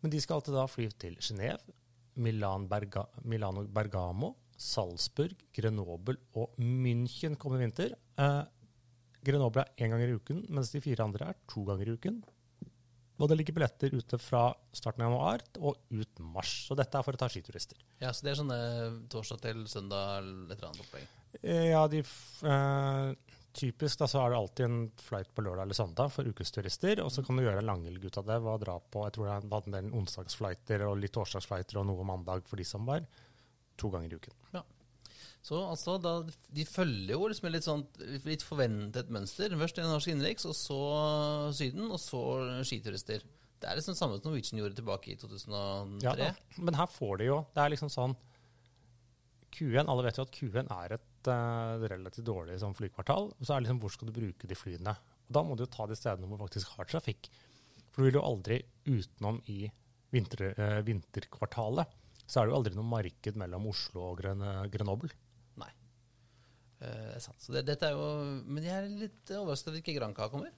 Men 0.00 0.10
de 0.14 0.20
skal 0.22 0.38
alltid 0.38 0.54
da 0.54 0.66
fly 0.70 0.86
til 1.02 1.16
Genéve, 1.20 1.74
Milan 2.16 2.68
Berga, 2.70 3.04
Milano 3.24 3.66
Bergamo, 3.68 4.34
Salzburg, 4.56 5.34
Grenoble 5.56 6.16
og 6.36 6.54
München 6.58 7.36
kommende 7.36 7.66
vinter. 7.66 7.96
Eh, 8.16 8.42
Grenoble 9.24 9.64
er 9.66 9.84
én 9.84 9.92
gang 9.92 10.02
i 10.04 10.12
uken, 10.16 10.44
mens 10.48 10.70
de 10.72 10.80
fire 10.80 11.04
andre 11.04 11.32
er 11.32 11.40
to 11.50 11.64
ganger 11.68 11.90
i 11.90 11.96
uken. 11.98 12.20
Og 13.20 13.28
det 13.28 13.36
ligger 13.36 13.52
billetter 13.58 13.92
ute 13.92 14.16
fra 14.16 14.46
starten 14.72 15.02
av 15.04 15.10
januar 15.10 15.42
og 15.60 15.76
ut 15.92 16.22
mars. 16.24 16.54
Så 16.70 16.76
dette 16.78 16.96
er 16.96 17.04
for 17.04 17.12
å 17.12 17.20
ta 17.20 17.28
skiturister. 17.28 17.76
Ja, 18.00 18.14
så 18.16 18.24
det 18.24 18.32
er 18.32 18.38
sånne 18.40 18.60
torsdag 19.12 19.42
til 19.44 19.66
søndag 19.68 20.22
eller 20.22 20.46
et 20.54 20.56
eller 20.56 20.70
annet 20.70 20.86
opplegg. 20.86 21.10
Eh, 21.42 21.66
Ja, 21.68 21.82
de, 21.92 22.00
eh, 22.00 23.12
typisk 23.52 23.98
da, 24.00 24.08
så 24.08 24.22
er 24.24 24.30
det 24.32 24.38
alltid 24.40 24.64
en 24.64 24.80
flight 24.96 25.34
på 25.36 25.44
lørdag 25.44 25.66
eller 25.66 25.76
søndag 25.76 26.10
for 26.14 26.24
ukesturister, 26.24 27.04
og 27.04 27.12
så 27.12 27.22
kan 27.26 27.36
du 27.36 27.42
gjøre 27.44 27.58
en 27.60 27.68
langhelg 27.68 28.04
ut 28.08 28.18
av 28.22 28.24
det 28.24 28.40
ved 28.40 28.54
å 28.54 28.60
dra 28.64 28.78
på 28.80 29.04
Jeg 29.04 29.12
tror 29.18 29.28
det 29.42 29.50
var 29.52 29.62
en 29.66 29.76
del 29.76 29.92
onsdagsflighter 30.00 30.86
og 30.88 30.96
litt 31.02 31.12
torsdagsflighter 31.12 31.76
og 31.82 31.86
noe 31.92 32.04
mandag 32.08 32.48
for 32.48 32.56
de 32.56 32.64
som 32.64 32.86
var 32.88 33.04
to 33.76 33.90
ganger 33.90 34.14
i 34.14 34.16
uken. 34.16 34.32
Så 35.40 35.56
altså, 35.56 35.96
da, 36.02 36.18
de 36.52 36.64
følger 36.68 37.14
jo 37.14 37.28
liksom 37.30 37.48
litt 37.48 37.64
sånn 37.64 37.84
litt 38.26 38.42
forventet 38.44 39.08
mønster. 39.12 39.54
Først 39.56 39.78
en 39.80 39.88
norsk 39.88 40.10
innenriks, 40.12 40.44
og 40.48 40.56
så 40.56 40.80
Syden, 41.56 41.86
og 41.88 42.00
så 42.02 42.20
skiturister. 42.68 43.24
Det 43.60 43.68
er 43.68 43.76
liksom 43.76 43.96
samme 43.96 44.18
som 44.18 44.28
Norwegian 44.30 44.60
gjorde 44.60 44.78
tilbake 44.78 45.12
i 45.12 45.16
2003. 45.20 46.00
Ja, 46.04 46.12
da. 46.16 46.30
Men 46.60 46.76
her 46.78 46.88
får 46.88 47.20
de 47.20 47.26
jo 47.28 47.40
Det 47.52 47.60
er 47.60 47.72
liksom 47.74 47.90
sånn 47.92 48.14
Q1, 49.52 49.84
Alle 49.90 50.04
vet 50.06 50.16
jo 50.16 50.24
at 50.24 50.32
Q1 50.32 50.70
er 50.72 50.94
et 50.96 51.28
uh, 51.28 51.82
relativt 51.90 52.24
dårlig 52.28 52.56
sånn 52.62 52.76
flykvartal. 52.78 53.32
og 53.34 53.42
Så 53.44 53.52
er 53.52 53.60
det 53.60 53.66
liksom 53.66 53.80
hvor 53.82 53.92
skal 53.92 54.08
du 54.08 54.14
bruke 54.16 54.48
de 54.48 54.56
flyene? 54.56 54.94
Og 55.26 55.34
Da 55.36 55.42
må 55.44 55.56
du 55.56 55.64
jo 55.66 55.72
ta 55.72 55.88
de 55.90 55.98
stedene 55.98 56.28
hvor 56.30 56.40
faktisk 56.44 56.76
har 56.76 56.88
trafikk. 56.88 57.28
For 57.90 58.00
du 58.00 58.08
vil 58.08 58.20
jo 58.20 58.26
aldri 58.28 58.60
utenom 58.86 59.40
i 59.50 59.64
vinter, 60.14 60.52
uh, 60.54 60.78
vinterkvartalet. 60.86 61.96
Så 62.30 62.38
er 62.40 62.46
det 62.46 62.54
jo 62.54 62.60
aldri 62.60 62.76
noe 62.78 62.86
marked 62.86 63.36
mellom 63.42 63.66
Oslo 63.72 64.12
og 64.12 64.22
Grenoble. 64.22 65.10
Nei. 65.58 65.70
Eh, 65.70 65.74
Det 65.74 65.74
er 65.74 65.74
sant. 65.74 66.69
Så 66.80 67.52
det, 67.52 67.66
dette 67.68 67.90
er 67.90 67.92
jo 67.92 68.06
Men 68.48 68.64
jeg 68.64 68.72
er 68.72 68.86
litt 68.88 69.32
overrasket 69.36 69.68
over 69.68 69.76
at 69.76 69.82
ikke 69.82 69.96
Granca 69.98 70.30
kommer. 70.32 70.52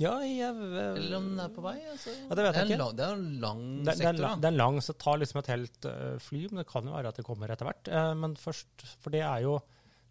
Ja, 0.00 0.14
jeg, 0.24 0.48
Eller 0.48 1.18
om 1.18 1.28
den 1.28 1.42
er 1.42 1.52
på 1.52 1.62
vei. 1.64 1.76
Altså. 1.90 2.14
Ja, 2.16 2.36
det 2.38 2.46
vet 2.46 2.58
jeg 2.58 2.70
ikke. 2.70 2.78
lang, 2.80 2.96
det 2.96 3.04
er 3.04 3.12
en 3.18 3.28
lang 3.42 3.60
det, 3.60 3.84
det, 3.84 3.92
er, 3.92 4.00
sektor, 4.00 4.40
det 4.40 4.48
er 4.48 4.56
lang, 4.56 4.80
så 4.80 4.94
det 4.94 5.02
tar 5.04 5.20
liksom 5.20 5.40
et 5.42 5.52
helt 5.52 5.88
uh, 5.88 6.16
fly, 6.22 6.40
men 6.48 6.62
det 6.62 6.66
kan 6.70 6.88
jo 6.88 6.96
være 6.96 7.12
at 7.12 7.20
det 7.20 7.26
kommer 7.26 7.52
etter 7.52 7.68
hvert. 7.68 7.92
Uh, 7.92 8.10
men 8.18 8.36
først, 8.40 8.86
for 9.04 9.14
det 9.14 9.22
er 9.28 9.44
jo 9.44 9.58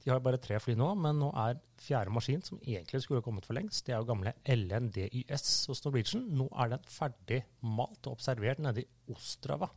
De 0.01 0.09
har 0.09 0.17
jo 0.17 0.25
bare 0.25 0.41
tre 0.41 0.57
fly 0.61 0.73
nå, 0.77 0.87
men 0.97 1.19
nå 1.21 1.27
er 1.37 1.59
fjerde 1.81 2.13
maskin, 2.13 2.41
som 2.45 2.61
egentlig 2.61 3.03
skulle 3.03 3.21
kommet 3.25 3.45
for 3.45 3.57
lengst, 3.57 3.83
det 3.85 3.93
er 3.93 3.99
jo 4.01 4.09
gamle 4.09 4.33
LNDYS 4.49 5.49
hos 5.69 5.83
Norwegian. 5.85 6.23
Nå 6.39 6.47
er 6.57 6.71
den 6.75 6.87
ferdig 6.89 7.43
malt 7.61 8.09
og 8.09 8.17
observert 8.17 8.61
nede 8.65 8.81
i 8.81 9.13
Ostrava. 9.13 9.69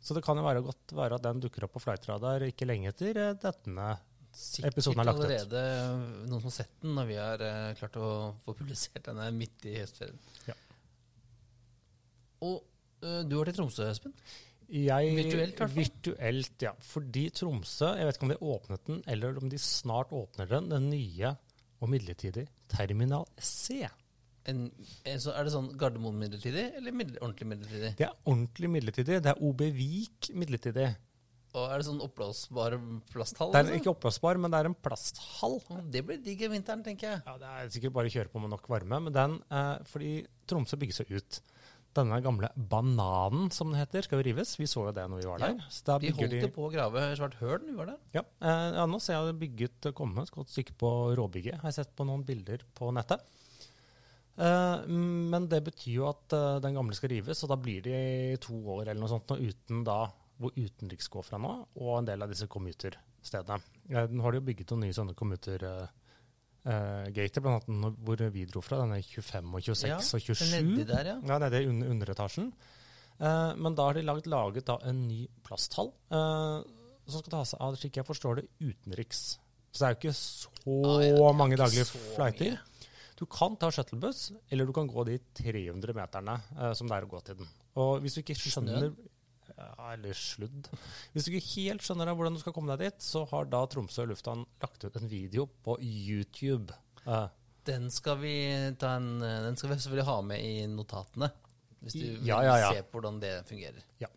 Så 0.00 0.16
det 0.16 0.24
kan 0.24 0.36
jo 0.40 0.44
være 0.44 0.64
godt 0.64 0.92
være 0.96 1.16
at 1.16 1.24
den 1.24 1.40
dukker 1.44 1.64
opp 1.64 1.76
på 1.76 1.84
flightradar 1.84 2.44
ikke 2.48 2.68
lenge 2.68 2.92
etter 2.92 3.20
uh, 3.20 3.32
denne 3.40 3.90
Sikkert 4.30 4.76
episoden 4.76 5.02
er 5.02 5.08
lagt 5.08 5.18
ut. 5.20 5.24
allerede 5.26 5.62
noen 6.30 6.42
som 6.42 6.48
har 6.50 6.54
sett 6.54 6.76
den, 6.82 6.94
når 6.96 7.08
vi 7.08 7.16
har 7.18 7.42
uh, 7.42 7.72
klart 7.78 7.98
å 7.98 8.10
få 8.44 8.54
publisert 8.60 9.02
denne 9.08 9.26
midt 9.34 9.66
i 9.66 9.74
høstferien. 9.80 10.20
Ja. 10.46 10.56
Og 12.46 12.62
uh, 13.04 13.20
du 13.26 13.34
var 13.36 13.50
til 13.50 13.58
Tromsø, 13.58 13.88
Espen? 13.90 14.14
Jeg, 14.70 15.14
Virtuelt, 15.16 15.56
i 15.56 15.58
hvert 15.58 15.58
fall. 15.64 15.76
Virtuelt, 15.80 16.62
ja. 16.62 16.72
Fordi 16.92 17.24
Tromsø, 17.34 17.88
jeg 17.98 18.06
vet 18.06 18.18
ikke 18.18 18.28
om 18.28 18.32
de 18.32 18.42
åpnet 18.54 18.84
den, 18.86 19.00
eller 19.10 19.40
om 19.40 19.50
de 19.50 19.58
snart 19.58 20.14
åpner 20.14 20.50
den, 20.52 20.70
den 20.70 20.86
nye 20.92 21.34
og 21.80 21.90
midlertidig 21.90 22.46
Terminal 22.70 23.26
C. 23.42 23.82
En, 24.48 24.68
en, 25.04 25.20
så 25.20 25.34
er 25.36 25.44
det 25.44 25.52
sånn 25.52 25.72
Gardermoen 25.80 26.16
midlertidig, 26.20 26.68
eller 26.78 26.94
middel, 26.96 27.18
ordentlig 27.20 27.50
midlertidig? 27.50 27.92
Det 27.98 28.06
er 28.06 28.14
ordentlig 28.30 28.70
midlertidig. 28.76 29.18
Det 29.24 29.32
er 29.32 29.42
OB 29.48 29.64
Vik 29.76 30.30
midlertidig. 30.38 30.88
Og 31.50 31.64
er 31.66 31.80
det 31.80 31.86
sånn 31.88 32.02
oppblåsbar 32.04 32.76
plasthall? 33.10 33.50
Det 33.50 33.58
er 33.58 33.66
altså? 33.66 33.78
ikke 33.80 33.92
oppblåsbar, 33.94 34.38
men 34.42 34.52
det 34.52 34.60
er 34.60 34.68
en 34.70 34.76
plasthall. 34.86 35.56
Det 35.90 36.02
blir 36.06 36.20
digg 36.22 36.44
i 36.46 36.50
vinteren, 36.52 36.84
tenker 36.86 37.08
jeg. 37.08 37.22
Ja, 37.26 37.34
Det 37.40 37.48
er 37.50 37.72
sikkert 37.74 37.96
bare 37.96 38.10
å 38.10 38.14
kjøre 38.14 38.30
på 38.30 38.42
med 38.42 38.52
nok 38.54 38.68
varme, 38.70 39.00
men 39.06 39.16
den, 39.16 39.40
eh, 39.50 39.72
fordi 39.90 40.12
Tromsø 40.46 40.78
bygges 40.78 41.02
jo 41.02 41.18
ut. 41.18 41.40
Denne 41.90 42.20
gamle 42.22 42.52
bananen, 42.54 43.50
som 43.50 43.72
den 43.72 43.80
heter, 43.80 44.06
skal 44.06 44.20
jo 44.20 44.28
rives. 44.28 44.54
Vi 44.60 44.68
så 44.70 44.86
jo 44.86 44.92
det 44.94 45.08
når 45.10 45.24
vi 45.24 45.26
var 45.26 45.42
Ja, 45.42 45.48
der. 45.48 45.64
Da 45.88 45.98
De 45.98 46.12
holdt 46.14 46.38
jo 46.38 46.52
på 46.54 46.68
å 46.68 46.70
grave 46.70 47.16
svart 47.18 47.34
høl 47.40 47.58
da 47.58 47.66
vi 47.66 47.74
var 47.80 47.90
der. 47.90 47.98
Ja, 48.14 48.22
eh, 48.46 48.70
ja, 48.78 48.86
nå 48.86 49.00
ser 49.02 49.18
jeg 49.18 49.32
det 49.32 49.40
bygget 49.42 49.94
komme 49.98 50.22
et 50.22 50.30
godt 50.30 50.54
stykke 50.54 50.78
på 50.78 50.90
råbygget. 51.18 51.58
Har 51.58 51.72
jeg 51.72 51.80
sett 51.82 51.96
på 51.98 52.06
noen 52.06 52.22
bilder 52.22 52.62
på 52.78 52.94
nettet. 52.94 53.26
Eh, 54.40 54.86
men 54.86 55.48
det 55.50 55.60
betyr 55.66 55.96
jo 55.98 56.06
at 56.08 56.32
eh, 56.32 56.60
den 56.64 56.78
gamle 56.78 56.94
skal 56.96 57.10
rives, 57.12 57.42
og 57.44 57.50
da 57.52 57.58
blir 57.60 57.82
de 57.84 58.38
to 58.40 58.54
år 58.76 58.86
eller 58.86 59.00
noe 59.02 59.10
sånt, 59.10 59.34
uten 59.34 59.82
da 59.84 60.04
hvor 60.40 60.50
utenriks 60.56 61.08
går 61.12 61.24
fra 61.26 61.38
nå, 61.40 61.50
og 61.76 61.90
en 61.98 62.08
del 62.08 62.22
av 62.24 62.28
disse 62.32 62.46
commuter-stedene. 62.50 63.60
Eh, 63.90 64.06
nå 64.08 64.20
har 64.24 64.30
de 64.32 64.38
jo 64.40 64.46
bygget 64.48 64.70
noen 64.72 64.82
nye 64.86 64.96
sånne 64.96 65.14
commuter-gater, 65.18 67.40
blant 67.44 67.66
annet 67.68 67.96
hvor 68.06 68.18
vi 68.34 68.42
dro 68.48 68.60
fra, 68.64 68.76
denne 68.82 68.98
25 69.04 69.54
og 69.54 69.60
26 69.68 69.90
Ja, 69.90 69.98
og 70.00 70.20
27. 70.26 70.44
Nedi 70.56 70.84
der, 70.88 71.04
ja. 71.12 71.16
Ja, 71.28 71.36
nede 71.42 71.56
i 71.62 71.68
under, 71.70 71.86
underetasjen. 71.94 72.46
Uh, 73.20 73.52
men 73.60 73.72
da 73.76 73.82
har 73.90 73.94
de 73.98 74.02
laget, 74.06 74.26
laget 74.32 74.64
da 74.70 74.76
en 74.88 74.98
ny 75.04 75.20
plasthall 75.44 75.90
uh, 76.08 76.58
som 77.04 77.20
skal 77.20 77.34
ta 77.34 77.42
seg 77.50 77.58
av, 77.66 77.72
slik 77.76 77.98
jeg 78.00 78.08
forstår 78.08 78.32
det, 78.40 78.46
utenriks. 78.64 79.20
Så 79.70 79.76
det 79.82 79.86
er 79.86 79.92
jo 79.92 79.98
ikke 80.00 80.16
så 80.16 80.48
Ah, 80.60 81.00
ja, 81.04 81.12
er 81.16 81.36
mange 81.36 81.56
daglige 81.60 81.86
flighter. 81.88 82.50
mye. 82.56 82.60
Du 83.20 83.24
kan 83.28 83.52
ta 83.60 83.68
shuttlebuss, 83.72 84.20
eller 84.52 84.64
du 84.68 84.72
kan 84.72 84.88
gå 84.88 85.00
de 85.08 85.16
300 85.36 85.92
meterne 85.96 86.34
uh, 86.56 86.72
som 86.76 86.88
det 86.88 86.96
er 86.96 87.04
å 87.04 87.12
gå 87.12 87.20
til 87.26 87.36
den. 87.42 87.48
Og 87.80 87.90
hvis 88.00 88.14
du 88.16 88.20
ikke 88.22 88.36
skjønner 88.40 88.80
ja, 88.88 88.92
Eller 89.90 90.14
sludd. 90.16 90.68
Hvis 91.12 91.26
du 91.26 91.32
ikke 91.32 91.46
helt 91.56 91.82
skjønner 91.86 92.10
hvordan 92.14 92.36
du 92.36 92.40
skal 92.42 92.54
komme 92.56 92.72
deg 92.76 92.86
dit, 92.90 93.02
så 93.04 93.24
har 93.30 93.48
da 93.50 93.64
Tromsø 93.70 94.06
lufthavn 94.10 94.46
lagt 94.62 94.84
ut 94.86 94.96
en 95.00 95.08
video 95.10 95.46
på 95.66 95.76
YouTube. 95.82 96.72
Den 97.68 97.90
skal 97.92 98.16
vi 98.22 98.34
ta 98.80 98.94
en, 98.96 99.18
Den 99.20 99.56
skal 99.60 99.70
vi 99.72 99.76
selvfølgelig 99.80 100.08
ha 100.08 100.18
med 100.24 100.40
i 100.46 100.54
notatene. 100.70 101.28
Hvis 101.80 101.94
du 101.96 102.06
Ja, 102.26 102.42
ja, 102.44 102.56
ja. 102.60 102.70
vil 102.72 102.80
se 102.80 102.86
på 102.90 102.98
hvordan 103.00 103.20
det 103.22 103.34
fungerer. 103.48 103.84
Ja. 104.02 104.08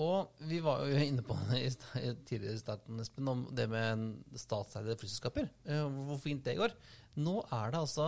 Og 0.00 0.30
vi 0.46 0.60
var 0.62 0.84
jo 0.86 0.96
inne 1.02 1.22
på 1.26 1.34
det 1.50 1.58
i 1.66 1.70
tidligere 2.28 2.54
i 2.54 2.60
starten, 2.62 3.00
Espen, 3.02 3.28
om 3.28 3.42
det 3.56 3.66
med 3.68 3.86
en 3.92 4.04
statseide 4.38 4.94
flyselskaper. 5.00 5.48
eh, 5.66 5.82
Hvor 6.06 6.20
fint 6.22 6.44
det 6.46 6.54
går. 6.60 6.72
Nå 7.20 7.40
er 7.52 7.72
det 7.74 7.80
altså 7.82 8.06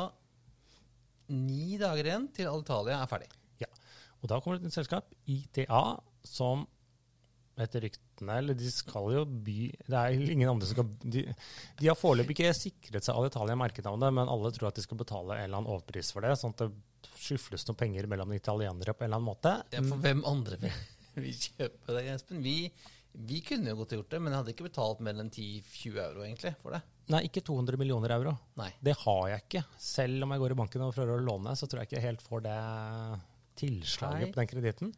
ni 1.33 1.77
dager 1.81 2.07
igjen 2.07 2.29
til 2.35 2.49
Alitalia 2.51 3.01
er 3.03 3.11
ferdig. 3.11 3.29
Og 4.23 4.31
da 4.31 4.39
kommer 4.41 4.61
det 4.63 4.71
et 4.71 4.77
selskap, 4.77 5.11
ITA, 5.27 5.83
som 6.27 6.67
etter 7.61 7.85
ryktene 7.85 8.39
Eller 8.41 8.57
de 8.57 8.71
skal 8.73 9.11
jo 9.13 9.23
by 9.27 9.57
Det 9.85 9.99
er 9.99 10.15
ingen 10.17 10.49
andre 10.49 10.69
som 10.69 10.79
skal 10.79 11.11
De, 11.13 11.25
de 11.81 11.91
har 11.91 11.99
foreløpig 11.99 12.37
ikke 12.37 12.55
sikret 12.57 13.05
seg 13.05 13.19
Alitalia 13.19 13.59
merkenavnet, 13.61 14.15
men 14.17 14.31
alle 14.31 14.53
tror 14.55 14.71
at 14.71 14.79
de 14.79 14.85
skal 14.87 15.01
betale 15.03 15.37
en 15.37 15.45
eller 15.45 15.61
annen 15.61 15.73
overpris 15.75 16.15
for 16.15 16.25
det, 16.25 16.33
sånn 16.41 16.55
at 16.57 16.65
det 16.65 17.13
skyfles 17.23 17.67
noen 17.69 17.79
penger 17.79 18.09
mellom 18.11 18.33
italienere 18.35 18.95
på 18.97 19.05
en 19.05 19.11
eller 19.11 19.21
annen 19.21 19.29
måte. 19.29 19.53
Ja, 19.75 19.83
for 19.85 20.01
hvem 20.03 20.23
andre 20.29 20.59
vil, 20.63 20.81
vil 21.27 21.37
kjøpe 21.37 21.97
det, 21.99 22.05
Espen? 22.15 22.41
Vi, 22.47 22.57
vi 23.29 23.43
kunne 23.47 23.75
jo 23.75 23.81
godt 23.83 23.95
gjort 23.99 24.15
det, 24.15 24.23
men 24.23 24.33
jeg 24.33 24.41
hadde 24.41 24.55
ikke 24.55 24.69
betalt 24.69 25.03
mer 25.05 25.19
enn 25.21 25.31
10-20 25.31 26.01
euro 26.07 26.25
egentlig 26.25 26.55
for 26.63 26.79
det. 26.79 26.81
Nei, 27.13 27.25
ikke 27.29 27.45
200 27.45 27.79
millioner 27.83 28.15
euro. 28.17 28.33
Nei. 28.59 28.71
Det 28.81 28.95
har 29.03 29.23
jeg 29.35 29.45
ikke. 29.45 29.65
Selv 29.83 30.25
om 30.25 30.33
jeg 30.35 30.45
går 30.45 30.55
i 30.55 30.59
banken 30.63 30.87
og 30.87 30.95
prøver 30.97 31.19
å 31.19 31.27
låne, 31.27 31.55
så 31.59 31.69
tror 31.69 31.83
jeg 31.83 31.91
ikke 31.91 31.99
jeg 31.99 32.09
helt 32.09 32.25
får 32.25 32.47
det 32.47 32.57
tilslaget 33.59 34.29
Nei. 34.29 34.33
på 34.33 34.41
den 34.41 34.51
kreditten. 34.51 34.93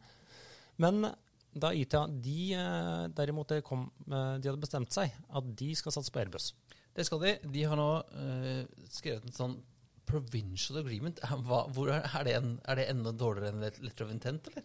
Men 0.81 1.07
da 1.55 1.71
ITA 1.71 2.05
de, 2.11 2.39
eh, 2.53 3.07
derimot 3.15 3.53
kom, 3.63 3.87
eh, 4.07 4.37
de 4.39 4.49
hadde 4.49 4.61
bestemt 4.61 4.91
seg 4.91 5.13
at 5.29 5.55
de 5.55 5.69
skal 5.75 5.95
satse 5.95 6.11
på 6.11 6.19
Airbus. 6.19 6.53
Det 6.95 7.05
skal 7.07 7.19
de. 7.19 7.31
De 7.51 7.63
har 7.67 7.75
nå 7.75 7.89
uh, 8.07 8.61
skrevet 8.87 9.25
en 9.27 9.35
sånn 9.35 9.55
provincial 10.07 10.79
agreement. 10.79 11.19
Hva, 11.43 11.65
er, 11.89 12.05
er, 12.05 12.23
det 12.23 12.35
en, 12.37 12.53
er 12.63 12.79
det 12.79 12.85
enda 12.93 13.11
dårligere 13.11 13.51
enn 13.51 13.65
let- 13.65 13.81
letter 13.83 14.05
of 14.05 14.13
intent, 14.13 14.47
eller? 14.51 14.63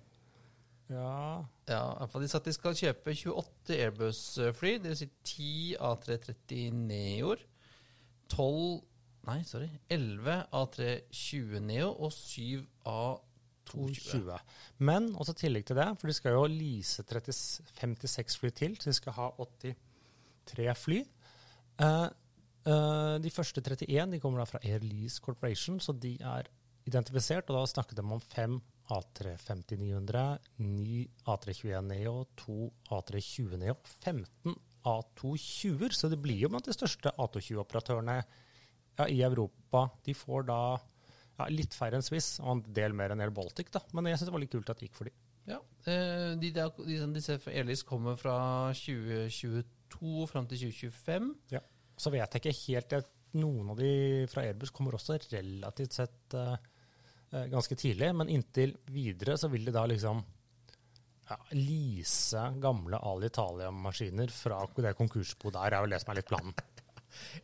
Ja, 0.90 1.46
Ja, 1.70 1.82
i 2.02 2.20
de 2.22 2.28
sa 2.30 2.38
at 2.38 2.46
de 2.46 2.54
skal 2.54 2.74
kjøpe 2.78 3.14
28 3.14 3.76
Airbus-fly, 3.78 4.76
dvs. 4.82 5.02
Si 5.02 5.10
10 5.22 5.74
A330 5.86 6.78
Neoer, 6.86 7.42
12 8.30 8.80
Nei, 9.28 9.42
sorry. 9.44 9.68
11 9.92 10.46
A320 10.56 11.58
Neo 11.60 11.90
og 11.92 12.12
7 12.14 12.62
A220. 12.88 13.29
220. 13.70 14.38
Men 14.86 15.10
også 15.14 15.36
tillegg 15.38 15.66
til 15.68 15.78
det, 15.78 15.88
for 16.00 16.10
de 16.10 16.16
skal 16.16 16.36
jo 16.36 16.46
lease 16.50 17.04
56 17.06 18.40
fly 18.42 18.50
til, 18.56 18.76
så 18.80 18.90
de 18.90 18.96
skal 18.98 19.16
ha 19.16 19.30
83 19.40 20.84
fly. 20.84 21.00
Eh, 21.80 22.08
eh, 22.66 23.14
de 23.22 23.32
første 23.34 23.62
31 23.62 24.16
de 24.16 24.20
kommer 24.22 24.42
da 24.42 24.48
fra 24.50 24.62
Air 24.64 24.84
Lease 24.84 25.22
Corporation, 25.22 25.80
så 25.80 25.92
de 25.92 26.16
er 26.20 26.50
identifisert. 26.88 27.50
Og 27.50 27.60
da 27.60 27.66
snakket 27.70 28.00
de 28.00 28.04
om 28.04 28.20
fem 28.20 28.58
A350-900, 28.90 30.38
9 30.58 31.00
A321 31.30 31.80
Neo, 31.86 32.24
2 32.42 32.58
A320 32.90 33.56
Neo, 33.62 33.76
15 34.02 34.56
A220-er. 34.90 35.94
Så 35.94 36.10
det 36.10 36.20
blir 36.22 36.44
jo 36.44 36.50
blant 36.52 36.66
de 36.66 36.76
største 36.76 37.12
A220-operatørene 37.16 38.18
ja, 38.20 39.06
i 39.06 39.20
Europa. 39.22 39.86
De 40.04 40.16
får 40.16 40.48
da 40.50 40.60
ja, 41.40 41.46
litt 41.52 41.74
færre 41.76 41.98
enn 41.98 42.04
Swiss, 42.06 42.34
og 42.44 42.52
en 42.58 42.62
del 42.76 42.94
mer 42.96 43.14
enn 43.16 43.24
El 43.24 43.32
Baltic. 43.34 43.72
da. 43.74 43.80
Men 43.96 44.10
jeg 44.12 44.20
syns 44.20 44.28
det 44.30 44.36
var 44.36 44.44
litt 44.44 44.52
kult 44.54 44.70
at 44.72 44.78
det 44.80 44.88
gikk 44.90 44.98
for 45.00 45.08
de. 45.10 45.14
Ja, 45.50 45.56
eh, 45.88 46.34
de, 46.38 46.50
der- 46.54 46.76
de, 46.84 46.98
disse 47.16 47.38
Airlys 47.48 47.82
kommer 47.88 48.18
fra 48.20 48.36
2022 48.76 50.26
fram 50.30 50.46
til 50.50 50.66
2025. 50.68 51.30
Ja, 51.56 51.62
Så 52.00 52.12
vet 52.12 52.32
jeg 52.36 52.42
ikke 52.44 52.58
helt 52.68 52.92
at 53.00 53.16
Noen 53.38 53.68
av 53.70 53.76
de 53.78 54.26
fra 54.26 54.42
Airbus 54.42 54.72
kommer 54.74 54.96
også 54.96 55.14
relativt 55.30 55.92
sett 55.94 56.34
eh, 56.34 56.56
ganske 57.52 57.76
tidlig, 57.78 58.08
men 58.18 58.28
inntil 58.32 58.72
videre 58.90 59.36
så 59.38 59.46
vil 59.52 59.68
de 59.68 59.74
da 59.76 59.84
liksom 59.86 60.18
ja, 61.30 61.36
lease 61.54 62.42
gamle 62.58 62.98
Alitalia-maskiner 63.06 64.32
fra 64.34 64.64
det 64.82 64.96
konkursboet 64.98 65.54
der, 65.54 65.76
er 65.78 65.84
jo 65.86 65.92
det 65.92 66.00
som 66.02 66.10
er 66.10 66.18
litt 66.18 66.32
planen. 66.32 66.56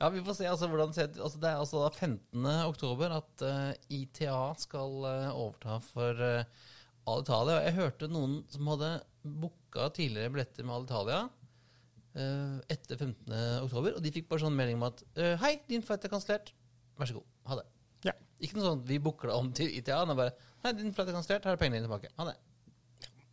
Ja, 0.01 0.11
vi 0.13 0.23
får 0.25 0.39
se 0.39 0.49
altså, 0.51 0.69
hvordan 0.71 0.93
det 0.93 0.99
ser 0.99 1.11
ut. 1.11 1.21
Altså, 1.29 1.41
det 1.43 1.51
er 1.51 1.61
altså 1.63 1.83
da 1.83 1.91
15. 1.93 2.49
oktober 2.67 3.15
at 3.19 3.45
uh, 3.47 3.73
ITA 3.93 4.41
skal 4.63 4.99
uh, 5.05 5.31
overta 5.33 5.79
for 5.85 6.23
uh, 6.23 6.69
Alitalia. 7.07 7.63
Jeg 7.67 7.79
hørte 7.79 8.11
noen 8.11 8.41
som 8.53 8.73
hadde 8.75 8.93
booka 9.27 9.89
tidligere 9.95 10.33
billetter 10.35 10.67
med 10.67 10.77
Alitalia 10.79 11.21
uh, 11.27 12.59
etter 12.73 12.99
15. 12.99 13.37
oktober, 13.65 13.97
og 13.97 14.05
de 14.05 14.15
fikk 14.15 14.29
bare 14.31 14.47
sånn 14.47 14.57
melding 14.59 14.81
om 14.81 14.89
at 14.91 15.03
uh, 15.21 15.35
Hei, 15.45 15.57
din 15.71 15.85
flight 15.87 16.07
er 16.07 16.13
kansellert. 16.13 16.53
Vær 16.97 17.11
så 17.11 17.19
god. 17.19 17.31
Ha 17.51 17.61
det. 17.61 17.67
Ja. 18.11 18.17
Ikke 18.43 18.59
noe 18.59 18.71
sånn 18.71 18.85
vi 18.89 19.01
booker 19.03 19.31
det 19.31 19.39
om 19.39 19.53
til 19.57 19.73
ITA. 19.81 20.03
Er 20.03 20.19
bare 20.19 20.35
Hei, 20.65 20.75
din 20.79 20.95
flight 20.95 21.11
er 21.11 21.19
kansellert. 21.19 21.49
Her 21.49 21.59
er 21.59 21.63
pengene 21.63 21.81
dine 21.81 21.89
tilbake. 21.89 22.13
Ha 22.19 22.31
det. 22.31 22.39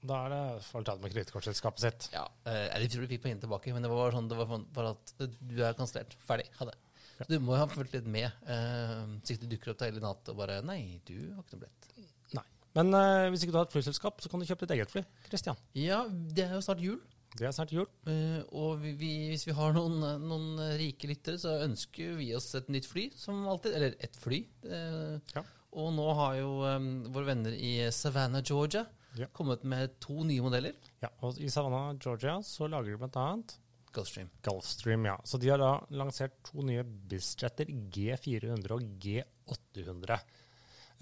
Da 0.04 0.18
er 0.26 0.34
det 0.34 0.42
for 0.68 0.84
å 0.84 0.96
med 1.00 1.13
kredittkortselskapet 1.13 1.84
sitt. 1.84 2.08
Ja, 2.12 2.26
eh, 2.50 2.66
jeg 2.84 2.92
tror 2.92 3.06
du 3.06 3.12
fikk 3.13 3.24
pengene 3.24 3.44
tilbake, 3.46 3.72
men 3.76 3.86
det 3.86 3.92
var 3.92 4.02
bare 4.02 4.16
sånn, 4.18 4.28
det 4.32 4.39
var 4.39 4.50
for 4.50 4.66
bare 4.76 4.92
at 4.98 5.13
eh, 5.24 5.38
du 5.39 5.62
er 5.63 5.78
kansellert. 5.78 6.18
Ferdig. 6.28 6.50
Ha 6.60 6.68
det. 6.68 6.76
Så 7.22 7.30
du 7.30 7.38
må 7.39 7.54
jo 7.56 7.62
ha 7.62 7.70
fulgt 7.72 7.94
litt 7.96 8.08
med. 8.10 8.34
Uh, 8.44 9.16
så 9.24 9.36
ikke 9.36 9.46
du 9.46 9.52
dukker 9.54 9.72
opp 9.72 9.80
til 9.80 9.92
hele 9.92 10.02
natt 10.04 10.28
og 10.34 10.38
bare 10.39 10.58
Nei, 10.66 11.00
du 11.08 11.13
har 11.32 11.44
ikke 11.46 11.56
noe 11.56 11.62
billett. 11.63 11.89
Nei. 12.36 12.44
Men 12.76 12.89
eh, 12.98 13.28
hvis 13.32 13.46
ikke 13.46 13.54
du 13.54 13.60
har 13.62 13.68
et 13.70 13.76
flyselskap, 13.76 14.20
så 14.24 14.32
kan 14.34 14.42
du 14.42 14.48
kjøpe 14.50 14.66
ditt 14.66 14.74
eget 14.80 14.92
fly. 14.92 15.04
Christian. 15.30 15.60
Ja, 15.78 16.02
det 16.10 16.48
er 16.50 16.56
jo 16.58 16.63
snart 16.66 16.82
jul. 16.84 16.98
Det 17.38 17.46
er 17.48 17.54
snart 17.56 17.72
jul. 17.74 17.86
eh, 18.10 18.42
og 18.52 18.82
vi, 18.82 18.92
vi, 19.00 19.12
hvis 19.32 19.46
vi 19.48 19.56
har 19.58 19.72
noen, 19.78 20.02
eh, 20.10 20.18
noen 20.26 20.58
rike 20.82 21.08
lyttere, 21.13 21.39
så 21.42 21.54
ønsker 21.68 22.18
vi 22.20 22.32
oss 22.38 22.50
et 22.60 22.68
nytt 22.74 22.89
fly, 22.89 23.08
som 23.18 23.46
alltid. 23.50 23.78
Eller 23.78 23.96
et 24.04 24.18
fly. 24.20 24.42
eh, 24.68 25.16
Ja. 25.38 25.46
Og 25.74 25.88
nå 25.96 26.04
har 26.13 26.36
jo 26.38 26.50
um, 26.70 26.89
våre 27.13 27.32
venner 27.32 27.54
i 27.58 27.72
Savannah, 27.94 28.44
Georgia, 28.46 28.84
Ja. 29.19 29.28
kommet 29.36 29.63
med 29.63 29.99
to 30.02 30.23
nye 30.26 30.41
modeller. 30.41 30.78
Ja, 31.04 31.12
og 31.21 31.38
I 31.38 31.49
Savannah, 31.54 31.93
Georgia, 32.02 32.39
så 32.41 32.69
lager 32.71 32.97
de 32.97 33.10
annet 33.21 33.58
Gulfstream. 33.93 34.30
Gulfstream, 34.41 35.06
ja. 35.06 35.17
Så 35.23 35.38
de 35.38 35.52
har 35.52 35.62
da 35.62 35.76
lansert 35.93 36.39
to 36.47 36.63
nye 36.65 36.82
bizjetter, 36.84 37.69
G400 37.93 38.73
og 38.73 38.88
G800. 39.04 40.17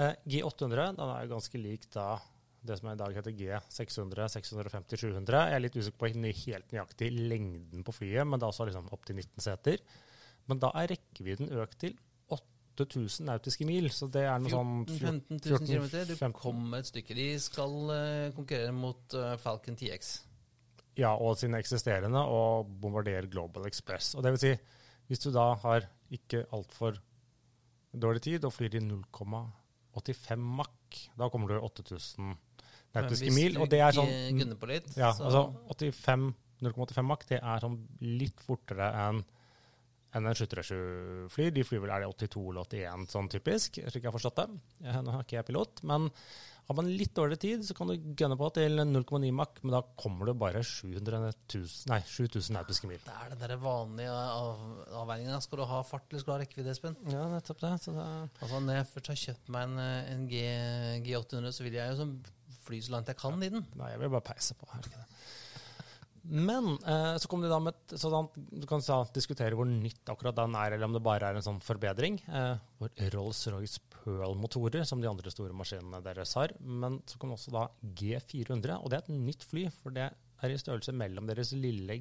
Eh, 0.02 0.14
G800 0.28 0.92
den 0.98 1.02
er 1.06 1.24
jo 1.24 1.34
ganske 1.38 1.62
lik 1.62 1.88
da 1.94 2.10
det 2.62 2.78
som 2.78 2.92
i 2.92 2.98
dag 3.00 3.16
heter 3.16 3.34
G600, 3.34 4.28
650, 4.36 5.00
700. 5.02 5.40
Jeg 5.48 5.58
er 5.58 5.64
litt 5.64 5.78
usikker 5.80 6.04
på 6.04 6.12
helt 6.12 6.74
nøyaktig 6.76 7.10
lengden 7.16 7.86
på 7.88 7.96
flyet, 7.96 8.28
men 8.28 8.38
det 8.38 8.46
er 8.46 8.54
også 8.54 8.68
liksom 8.70 8.92
opptil 8.94 9.18
19 9.18 9.46
seter. 9.48 9.82
Men 10.50 10.62
da 10.62 10.70
er 10.78 10.92
rekkevidden 10.92 11.50
økt 11.64 11.80
til 11.82 11.96
8000 12.80 13.28
nautiske 13.28 13.66
mil, 13.68 13.90
så 13.94 14.08
det 14.12 14.24
er 14.26 14.42
noe 14.42 14.52
sånn 14.52 14.76
15 14.88 15.40
000 15.44 15.66
km. 15.68 15.88
Du 16.08 16.16
kommer 16.38 16.82
et 16.82 16.90
stykke. 16.90 17.16
De 17.18 17.28
skal 17.42 17.74
eh, 17.96 18.28
konkurrere 18.36 18.74
mot 18.76 19.16
eh, 19.18 19.34
Falcon 19.42 19.78
TX. 19.80 20.12
Ja, 21.00 21.14
og 21.16 21.38
sine 21.40 21.60
eksisterende, 21.62 22.22
og 22.28 22.72
bombardere 22.82 23.30
Global 23.32 23.68
Express. 23.70 24.14
Og 24.16 24.26
det 24.26 24.34
vil 24.36 24.44
si, 24.44 24.54
hvis 25.12 25.24
du 25.24 25.30
da 25.36 25.52
har 25.64 25.88
ikke 26.12 26.46
altfor 26.56 27.00
dårlig 27.92 28.24
tid 28.28 28.48
og 28.48 28.54
flyr 28.56 28.80
i 28.80 28.84
0,85 28.84 30.48
Mach, 30.60 31.02
da 31.18 31.30
kommer 31.32 31.52
du 31.52 31.58
i 31.58 31.64
8000 31.64 32.34
nautiske 32.96 33.36
mil. 33.36 33.60
Og 33.60 33.70
det 33.72 33.82
er 33.84 33.96
sånn 33.96 34.12
litt, 34.12 34.96
Ja, 35.00 35.12
altså 35.12 35.48
0,85 35.72 37.08
Mach, 37.08 37.24
det 37.30 37.40
er 37.40 37.64
sånn 37.64 37.80
litt 38.04 38.44
fortere 38.44 38.92
enn 39.06 39.24
enn 40.12 40.28
en 40.28 40.38
737 40.38 41.28
flyr. 41.34 41.52
De 41.56 41.66
flyr 41.68 41.84
vel 41.84 41.94
er 41.96 42.04
det 42.04 42.12
82 42.12 42.46
eller 42.52 42.72
81, 42.72 43.10
sånn 43.14 43.30
typisk, 43.32 43.82
slik 43.82 44.02
jeg 44.04 44.10
har 44.10 44.16
forstått 44.16 44.42
det. 44.42 44.48
Jeg, 44.88 45.04
nå 45.06 45.16
har 45.16 45.28
ikke 45.28 45.38
jeg 45.40 45.48
pilot, 45.52 45.84
men 45.88 46.10
har 46.72 46.78
man 46.78 46.88
litt 46.88 47.12
dårlig 47.18 47.36
tid, 47.42 47.64
så 47.68 47.76
kan 47.76 47.90
du 47.90 48.12
gunne 48.16 48.38
på 48.40 48.48
til 48.56 48.80
0,9 48.80 49.32
Mach, 49.36 49.58
men 49.64 49.74
da 49.76 49.82
kommer 50.00 50.30
du 50.30 50.36
bare 50.40 50.62
700 50.64 51.20
000, 51.52 51.66
nei, 51.92 52.00
7000 52.08 52.56
nautiske 52.56 52.88
mil. 52.88 53.02
det 53.04 53.16
er 53.16 53.34
den 53.34 53.42
der 53.44 53.58
vanlige 53.60 54.14
av, 54.14 54.62
avveininga. 55.02 55.42
Skal 55.44 55.60
du 55.60 55.66
ha 55.68 55.82
fart, 55.88 56.08
eller 56.10 56.24
skal 56.24 56.32
du 56.32 56.36
ha 56.38 56.42
rekkevidde, 56.46 56.76
Espen? 56.76 56.96
Ja, 57.12 57.26
nettopp 57.32 57.60
det. 57.66 57.74
Så 57.84 57.96
det 57.98 58.06
Altså, 58.06 58.62
når 58.64 58.80
jeg 58.80 58.90
først 58.94 59.12
har 59.12 59.20
kjøpt 59.26 59.52
meg 59.56 59.68
en, 59.68 59.84
eh, 59.84 60.14
en 60.14 60.24
G, 60.32 60.46
G800, 61.10 61.58
så 61.58 61.68
vil 61.68 61.76
jeg 61.80 61.98
jo 61.98 62.08
fly 62.62 62.80
så 62.86 62.96
langt 62.96 63.12
jeg 63.12 63.20
kan 63.20 63.44
i 63.44 63.52
den. 63.52 63.66
Nei, 63.76 63.92
jeg 63.92 64.04
vil 64.04 64.14
bare 64.16 64.30
peise 64.32 64.56
på. 64.56 64.70
Er 64.72 64.84
det 64.84 64.94
ikke 64.94 65.04
det? 65.04 65.22
Men 66.24 66.76
eh, 66.86 67.16
så 67.18 67.30
kom 67.30 67.42
de 67.42 67.50
da 67.50 67.58
med 67.64 67.74
et 67.74 67.96
sånn 68.00 68.28
Du 68.36 68.68
kan 68.70 68.84
så, 68.86 69.00
diskutere 69.16 69.58
hvor 69.58 69.66
nytt 69.70 70.12
akkurat 70.12 70.38
den 70.38 70.56
er, 70.58 70.76
eller 70.76 70.90
om 70.90 70.96
det 70.96 71.04
bare 71.06 71.32
er 71.32 71.40
en 71.40 71.46
sånn 71.46 71.62
forbedring. 71.66 72.20
Eh, 72.30 72.54
hvor 72.78 72.94
Rolls-Royce 73.16 73.82
Pearl-motorer, 73.96 74.86
som 74.88 75.02
de 75.02 75.10
andre 75.10 75.34
store 75.34 75.56
maskinene 75.58 76.02
deres 76.06 76.36
har. 76.38 76.54
Men 76.62 77.00
så 77.10 77.22
kom 77.22 77.34
også 77.36 77.54
da 77.56 77.68
G400, 77.82 78.78
og 78.78 78.92
det 78.92 79.00
er 79.00 79.06
et 79.06 79.16
nytt 79.30 79.48
fly. 79.48 79.68
For 79.82 79.96
det 79.96 80.12
er 80.12 80.54
i 80.54 80.62
størrelse 80.62 80.94
mellom 80.96 81.30
deres 81.30 81.54
lille 81.58 81.98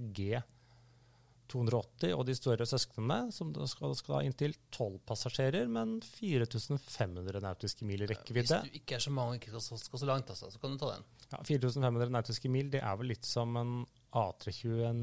G280 1.50 2.14
og 2.14 2.24
de 2.28 2.34
større 2.38 2.66
søsknene, 2.68 3.18
som 3.34 3.52
skal, 3.68 3.94
skal 3.98 4.16
ha 4.16 4.20
inntil 4.26 4.54
12 4.72 5.00
passasjerer, 5.08 5.70
men 5.72 5.98
4500 6.06 7.42
nautiske 7.44 7.86
mil 7.88 8.04
i 8.04 8.10
rekkevidde. 8.10 8.60
Hvis 8.62 8.74
du 8.74 8.80
ikke 8.80 8.98
er 8.98 9.04
så 9.04 9.12
mange 9.14 9.34
og 9.34 9.40
ikke 9.40 9.62
skal, 9.62 9.80
skal 9.82 10.02
så 10.02 10.10
langt, 10.10 10.30
altså, 10.30 10.50
så 10.52 10.62
kan 10.62 10.74
du 10.76 10.80
ta 10.82 10.92
den. 10.94 11.06
Ja, 11.30 11.42
4500 11.46 12.14
nautiske 12.14 12.52
mil, 12.52 12.70
det 12.72 12.82
er 12.82 13.00
vel 13.00 13.12
litt 13.12 13.26
som 13.28 13.56
en 13.60 13.74
A320 14.16 14.94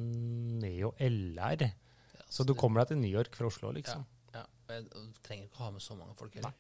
Neo 0.64 0.94
LR. 1.00 1.68
Ja, 1.68 2.30
Så 2.30 2.48
du 2.48 2.56
kommer 2.58 2.84
deg 2.84 2.94
til 2.94 3.04
New 3.04 3.12
York 3.12 3.36
fra 3.36 3.52
Oslo, 3.52 3.74
liksom. 3.76 4.06
ja. 4.36 4.46
Jeg 4.68 4.88
trenger 5.24 5.46
ikke 5.48 5.62
ha 5.64 5.70
med 5.72 5.84
så 5.84 5.96
mange 5.96 6.16
folk 6.20 6.34
heller. 6.36 6.56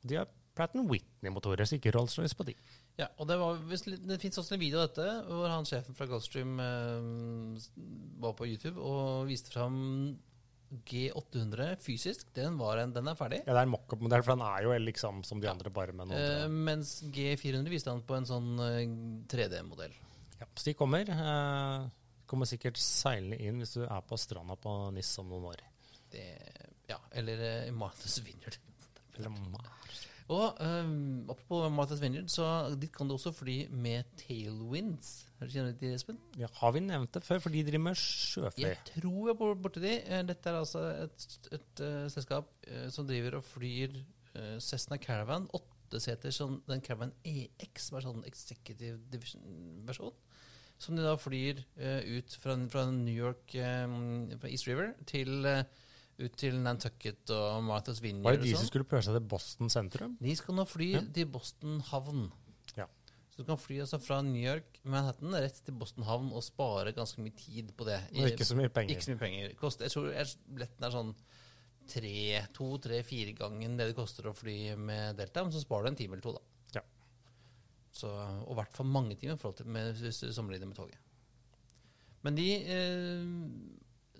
De 0.00 0.16
har 0.16 0.30
Pratt 0.56 0.72
Whitney-motorer, 0.74 1.68
så 1.68 1.76
ikke 1.76 1.92
Rolls-Royce 1.94 2.36
på 2.36 2.46
de. 2.48 2.54
Ja, 2.98 3.06
og 3.18 3.28
det, 3.30 3.36
var, 3.40 3.60
det 4.10 4.16
fins 4.20 4.36
også 4.38 4.54
en 4.56 4.60
video 4.60 4.80
av 4.82 4.88
dette, 4.90 5.06
hvor 5.30 5.46
han 5.48 5.64
sjefen 5.68 5.94
fra 5.96 6.06
Goldstream 6.10 6.58
eh, 6.60 7.68
var 8.20 8.34
på 8.36 8.48
YouTube 8.50 8.80
og 8.82 9.28
viste 9.30 9.52
fram 9.54 9.78
G800 10.86 11.76
fysisk. 11.82 12.28
Den, 12.36 12.58
var 12.60 12.78
en, 12.82 12.92
den 12.94 13.08
er 13.10 13.16
ferdig. 13.18 13.40
Ja, 13.46 13.54
det 13.54 13.62
er 13.62 13.66
en 13.68 13.72
mockup-modell, 13.72 14.22
for 14.26 14.36
den 14.36 14.44
er 14.46 14.66
jo 14.66 14.74
liksom 14.84 15.22
som 15.26 15.40
de 15.42 15.48
andre, 15.50 15.72
bare 15.74 15.94
med 15.96 16.10
noe. 16.12 16.20
Eh, 16.20 16.44
mens 16.52 16.98
G400 17.14 17.72
viste 17.72 17.90
han 17.90 18.04
på 18.06 18.18
en 18.18 18.28
sånn 18.28 18.52
eh, 18.66 18.84
3D-modell. 19.32 19.96
Ja, 20.40 20.46
så 20.54 20.68
de 20.70 20.76
kommer. 20.78 21.10
Eh, 21.10 21.88
kommer 22.30 22.46
sikkert 22.46 22.78
seilende 22.80 23.40
inn 23.42 23.58
hvis 23.64 23.74
du 23.78 23.82
er 23.86 24.04
på 24.06 24.18
stranda 24.20 24.54
på 24.60 24.76
NIS 24.94 25.10
om 25.24 25.32
noen 25.32 25.48
år. 25.54 25.64
Det- 26.12 26.68
Ja, 26.90 26.96
eller 27.14 27.38
eh, 27.46 27.68
i 27.68 27.74
Martha's 27.74 28.16
Vineyard. 28.26 28.56
Eller. 29.18 29.30
Og 30.30 30.60
um, 30.62 31.24
apropos 31.32 31.64
Martha's 31.74 31.98
Vineyard, 32.02 32.28
så 32.30 32.44
dit 32.78 32.92
kan 32.94 33.08
du 33.10 33.16
også 33.16 33.32
fly 33.34 33.64
med 33.74 34.06
tailwinds. 34.20 35.08
Har 35.40 35.48
du 35.48 35.54
kjenner 35.56 35.72
du 35.74 35.80
til 35.80 35.94
Espen? 35.96 36.20
Ja, 36.38 36.46
har 36.60 36.70
vi 36.76 36.82
nevnt 36.84 37.10
det 37.16 37.24
før? 37.26 37.40
For 37.42 37.50
de 37.50 37.64
driver 37.66 37.82
med 37.88 37.98
sjøfly. 37.98 38.62
Jeg 38.68 38.78
tror 38.92 39.32
jeg 39.32 39.38
bor- 39.40 39.58
borti 39.64 39.82
de. 39.82 39.96
Eh, 40.06 40.22
Dette 40.28 40.52
er 40.52 40.60
altså 40.60 40.84
et, 41.08 41.26
et 41.58 41.82
uh, 41.82 42.04
selskap 42.14 42.52
uh, 42.68 42.86
som 42.94 43.08
driver 43.08 43.40
og 43.40 43.44
flyr 43.48 43.96
uh, 44.36 44.56
Cessna 44.62 45.00
Caravan. 45.02 45.48
Åtte 45.58 45.98
seter 46.04 46.30
som 46.36 46.60
den 46.70 46.84
Caravan 46.86 47.10
EX, 47.26 47.88
som 47.88 47.98
er 47.98 48.06
sånn 48.06 48.22
executive 48.30 49.00
division-versjon. 49.10 50.14
Som 50.80 50.94
de 50.96 51.02
da 51.04 51.16
flyr 51.20 51.58
ut 51.76 52.36
fra, 52.40 52.54
fra 52.72 52.86
New 52.88 53.12
York, 53.12 53.52
fra 53.52 54.48
East 54.48 54.64
River, 54.70 54.94
til, 55.10 55.42
eh, 55.44 55.64
ut 56.20 56.36
til 56.40 56.56
Nantucket 56.60 57.30
og 57.34 57.62
Martha's 57.66 58.00
Var 58.00 58.06
Vineyard 58.08 58.38
det 58.38 58.44
de 58.46 58.52
og 58.52 58.58
som 58.58 58.64
sånn. 58.66 58.70
skulle 58.72 58.88
prøve 58.90 59.02
seg 59.06 59.16
til 59.16 59.26
Boston 59.32 59.72
sentrum? 59.72 60.16
De 60.20 60.34
skal 60.36 60.54
nå 60.58 60.64
fly 60.68 60.88
Ja. 60.94 61.00
til 61.16 61.26
Boston 61.32 61.80
havn. 61.90 62.26
Ja. 62.76 62.86
Så 63.30 63.40
du 63.40 63.44
kan 63.48 63.56
fly 63.58 63.78
altså 63.80 63.98
fra 64.02 64.20
New 64.22 64.42
York, 64.42 64.80
Manhattan, 64.84 65.32
rett 65.32 65.60
til 65.64 65.74
Boston 65.80 66.04
havn 66.04 66.32
og 66.32 66.42
spare 66.44 66.92
ganske 66.92 67.22
mye 67.24 67.34
tid 67.36 67.72
på 67.76 67.86
det. 67.88 68.00
Og 68.14 68.28
ikke 68.28 68.44
så 68.44 68.56
mye 68.58 68.68
penger. 68.68 68.94
Ikke 68.96 69.06
så 69.08 69.14
mye 69.14 69.22
penger. 69.24 69.54
Koster, 69.60 69.84
jeg 69.88 69.92
tror 69.96 70.10
billetten 70.54 70.84
er 70.84 70.90
sånn 70.90 71.14
tre, 71.90 72.46
to, 72.54 72.78
tre, 72.78 73.02
fire 73.02 73.32
ganger 73.34 73.76
det 73.76 73.88
det 73.90 73.96
koster 73.96 74.28
å 74.30 74.34
fly 74.36 74.76
med 74.78 75.16
Delta, 75.18 75.42
men 75.42 75.52
så 75.54 75.62
sparer 75.64 75.88
du 75.88 75.90
en 75.94 75.96
time 75.96 76.12
eller 76.18 76.22
to, 76.22 76.32
da. 76.36 76.42
Ja. 76.78 76.82
Så, 77.92 78.10
og 78.46 78.52
i 78.52 78.58
hvert 78.60 78.76
fall 78.76 78.86
mange 78.86 79.16
timer 79.18 79.34
i 79.34 79.92
hvis 79.98 80.20
du 80.22 80.32
sammenligner 80.32 80.70
med 80.70 80.76
toget. 80.76 80.98
Men 82.22 82.36
de 82.36 82.48
eh, 82.68 83.24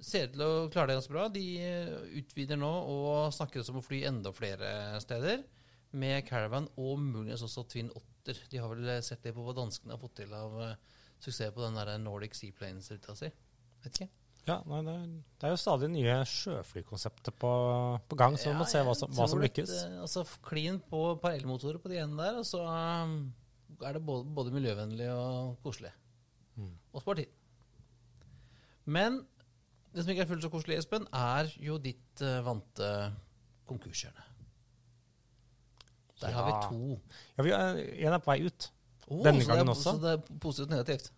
ser 0.04 0.28
ut 0.28 0.36
til 0.36 0.44
å 0.44 0.68
klare 0.72 0.90
det 0.90 0.98
ganske 1.00 1.14
bra. 1.14 1.26
De 1.32 1.46
eh, 1.62 1.96
utvider 2.20 2.60
nå 2.60 2.70
og 2.92 3.34
snakker 3.36 3.64
om 3.72 3.80
å 3.80 3.84
fly 3.84 4.02
enda 4.10 4.32
flere 4.34 5.00
steder. 5.02 5.44
Med 5.90 6.22
Caravan 6.28 6.68
og 6.78 7.00
muligens 7.02 7.42
også 7.46 7.66
Twin 7.70 7.90
Otter. 7.98 8.38
De 8.50 8.60
har 8.62 8.70
vel 8.70 8.90
sett 9.02 9.24
det 9.26 9.34
på 9.34 9.44
hva 9.44 9.56
danskene 9.56 9.96
har 9.96 10.02
fått 10.02 10.20
til 10.22 10.32
av 10.36 10.56
eh, 10.62 10.78
suksess 11.20 11.54
på 11.54 11.64
den 11.64 11.78
der 11.78 11.96
Nordic 12.02 12.38
Seaplanes-ruta 12.38 13.16
si. 13.18 13.30
Vet 13.84 13.96
ikke. 13.96 14.10
Ja, 14.48 14.56
nei, 14.66 14.80
det, 14.86 14.92
er, 14.96 15.08
det 15.40 15.46
er 15.46 15.52
jo 15.52 15.58
stadig 15.60 15.90
nye 15.92 16.14
sjøflykonsepter 16.26 17.34
på, 17.36 17.50
på 18.08 18.18
gang, 18.18 18.38
så 18.40 18.50
vi 18.50 18.56
må 18.56 18.66
se 18.68 18.80
hva 18.86 18.94
som, 18.96 19.10
hva 19.14 19.26
som 19.28 19.42
lykkes. 19.42 19.72
at, 19.76 19.90
eh, 19.90 20.04
altså, 20.06 20.24
klin 20.46 20.80
på 20.90 21.02
et 21.28 21.44
på 21.44 21.92
de 21.92 22.00
ene 22.00 22.16
der, 22.16 22.40
og 22.40 22.46
så 22.48 22.62
er 22.64 23.96
det 23.96 24.02
både, 24.04 24.24
både 24.24 24.54
miljøvennlig 24.54 25.10
og 25.12 25.60
koselig. 25.64 25.92
Mm. 26.56 26.72
Og 26.92 27.04
spar 27.04 27.20
tid. 27.20 27.36
Men 28.90 29.20
det 29.94 30.05
som 30.05 30.12
ikke 30.12 30.22
er 30.24 30.31
fullt 30.31 30.44
så 30.46 30.50
koselig, 30.53 30.76
Espen, 30.79 31.07
er 31.16 31.48
jo 31.62 31.79
ditt 31.83 32.22
eh, 32.22 32.40
vante 32.46 32.90
konkurshjørne. 33.70 34.26
Der 36.20 36.35
har 36.37 36.44
vi 36.46 36.53
to. 36.68 36.98
Ja, 37.38 37.44
vi 37.46 37.53
er, 37.57 37.79
en 38.07 38.12
er 38.16 38.20
på 38.22 38.31
vei 38.35 38.42
ut. 38.44 38.68
Oh, 39.09 39.22
Denne 39.24 39.40
det 39.40 39.48
er- 39.57 39.70
også? 39.72 39.94
Så 39.96 40.03
det 40.03 40.12
er 40.12 40.38
positivt 40.42 40.70
negativt. 40.74 41.11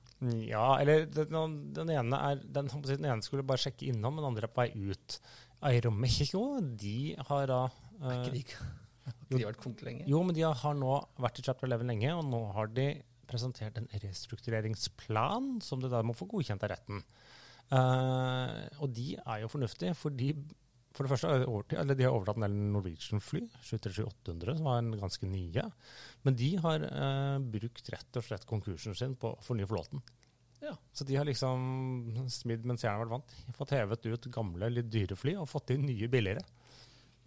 Ja, 0.46 0.76
eller 0.78 1.06
den, 1.10 1.56
den 1.74 1.90
ene 1.90 2.18
er 2.30 2.36
den, 2.38 2.68
den 2.86 3.04
ene 3.10 3.22
skulle 3.26 3.42
bare 3.42 3.58
sjekke 3.58 3.88
innom, 3.90 4.20
den 4.20 4.28
andre 4.28 4.46
er 4.46 4.52
på 4.54 4.62
vei 4.62 4.92
ut. 4.92 5.16
Aeromexico, 5.62 6.60
de 6.78 7.16
har 7.28 7.46
da 7.50 7.64
Er 8.02 8.12
eh, 8.12 8.22
ikke 8.22 8.32
de, 8.32 8.44
har 9.06 9.16
ikke 9.26 9.38
de 9.40 9.48
vært 9.48 9.60
konk 9.64 9.82
lenge? 9.82 10.06
Jo, 10.06 10.22
men 10.22 10.34
de 10.38 10.46
har 10.46 10.74
nå 10.78 10.94
vært 11.22 11.42
i 11.42 11.46
Chapter 11.48 11.66
11 11.66 11.90
lenge, 11.90 12.14
og 12.14 12.24
nå 12.30 12.40
har 12.54 12.70
de 12.70 12.86
presentert 13.26 13.76
en 13.78 13.88
restruktureringsplan 14.02 15.56
som 15.64 15.82
de 15.82 15.90
da 15.90 16.02
må 16.06 16.14
få 16.14 16.26
godkjent 16.30 16.62
av 16.66 16.74
retten. 16.76 17.02
Eh, 17.72 18.58
og 18.84 18.92
de 18.96 19.06
er 19.22 19.42
jo 19.44 19.50
fornuftige, 19.52 19.94
fordi 19.96 20.32
for 20.92 21.06
det 21.06 21.12
første 21.14 21.28
er 21.32 21.46
overtid, 21.48 21.78
eller 21.80 21.96
de 21.96 22.04
har 22.04 22.12
overtatt 22.12 22.36
en 22.36 22.44
del 22.44 22.56
Norwegian-fly, 22.74 23.46
737-800, 23.64 24.58
som 24.58 24.66
var 24.68 24.80
en 24.82 24.90
ganske 25.00 25.28
nye. 25.30 25.62
Men 26.26 26.36
de 26.36 26.50
har 26.60 26.84
eh, 26.84 27.36
brukt 27.54 27.88
rett 27.94 28.18
og 28.20 28.26
slett 28.26 28.44
konkursen 28.50 28.96
sin 28.98 29.14
på 29.16 29.30
å 29.32 29.38
fornye 29.46 29.68
flåten. 29.70 30.02
Ja. 30.62 30.74
Så 30.94 31.06
de 31.08 31.16
har 31.18 31.24
liksom 31.26 32.28
smidd 32.30 32.66
mens 32.68 32.84
jernet 32.84 33.00
har 33.00 33.06
vært 33.06 33.14
vant. 33.16 33.32
Fått 33.56 33.72
hevet 33.74 34.04
ut 34.12 34.28
gamle, 34.36 34.68
litt 34.70 34.90
dyre 34.92 35.16
fly 35.18 35.32
og 35.40 35.48
fått 35.50 35.72
inn 35.74 35.88
nye, 35.88 36.10
billigere. 36.12 36.44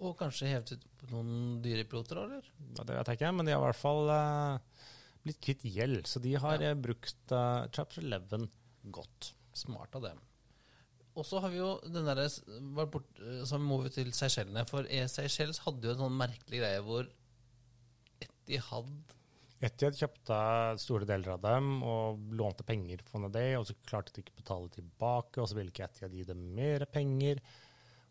Og 0.05 0.13
kanskje 0.19 0.51
hevet 0.53 0.75
ut 0.77 0.85
noen 1.09 1.33
dyre 1.63 1.83
piloter, 1.89 2.21
eller? 2.21 2.45
Ja, 2.77 2.85
det 2.85 2.95
vet 2.99 3.09
jeg 3.11 3.17
ikke, 3.19 3.33
men 3.35 3.47
de 3.49 3.55
har 3.55 3.63
i 3.63 3.65
hvert 3.65 3.81
fall 3.81 4.13
eh, 4.13 4.85
blitt 5.25 5.41
kvitt 5.43 5.65
gjeld. 5.67 6.05
Så 6.07 6.21
de 6.23 6.35
har 6.37 6.61
Ja. 6.61 6.69
eh, 6.69 6.77
brukt 6.85 7.33
eh, 7.33 7.65
Chapter 7.75 8.05
11 8.05 8.45
godt. 8.93 9.33
Smart 9.55 9.95
av 9.97 10.05
dem. 10.05 10.21
Og 11.15 11.23
så 11.25 11.39
har 11.39 11.49
vi 11.53 11.61
jo 11.61 11.79
den 11.87 12.03
derre 12.09 12.25
s- 12.27 12.41
vært 12.75 12.91
bort, 12.91 13.19
eh, 13.23 13.57
må 13.63 13.81
vi 13.83 13.89
til 13.89 14.11
Seychellene. 14.11 14.65
For 14.67 14.83
Seychelles 14.83 15.59
hadde 15.63 15.87
jo 15.87 15.91
en 15.95 16.01
sånn 16.03 16.17
merkelig 16.19 16.59
greie 16.59 16.81
hvor 16.83 17.07
Etihad 18.23 18.89
Etihad 19.65 19.95
kjøpte 19.97 20.37
store 20.83 21.07
deler 21.09 21.31
av 21.37 21.41
dem 21.45 21.69
og 21.87 22.19
lånte 22.37 22.65
penger 22.67 22.99
for 23.07 23.23
det, 23.31 23.45
og 23.57 23.63
så 23.69 23.73
klarte 23.87 24.11
de 24.13 24.21
ikke 24.21 24.33
å 24.35 24.41
betale 24.41 24.73
tilbake, 24.75 25.39
og 25.41 25.47
så 25.49 25.55
ville 25.57 25.71
ikke 25.71 25.87
Etihad 25.87 26.11
gi 26.13 26.25
dem 26.27 26.41
mer 26.57 26.85
penger. 26.91 27.39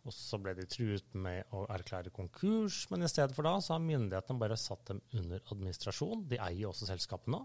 Og 0.04 0.12
så 0.12 0.36
ble 0.40 0.52
de 0.56 0.66
truet 0.68 1.14
med 1.16 1.46
å 1.56 1.62
erklære 1.72 2.10
konkurs, 2.12 2.82
men 2.90 3.04
i 3.06 3.08
stedet 3.08 3.32
for 3.36 3.46
da 3.46 3.54
så 3.64 3.76
har 3.76 3.84
myndighetene 3.84 4.40
bare 4.40 4.56
satt 4.60 4.82
dem 4.90 5.00
under 5.16 5.40
administrasjon. 5.52 6.26
De 6.28 6.36
eier 6.44 6.68
også 6.68 6.88
selskapet 6.90 7.30
nå. 7.32 7.40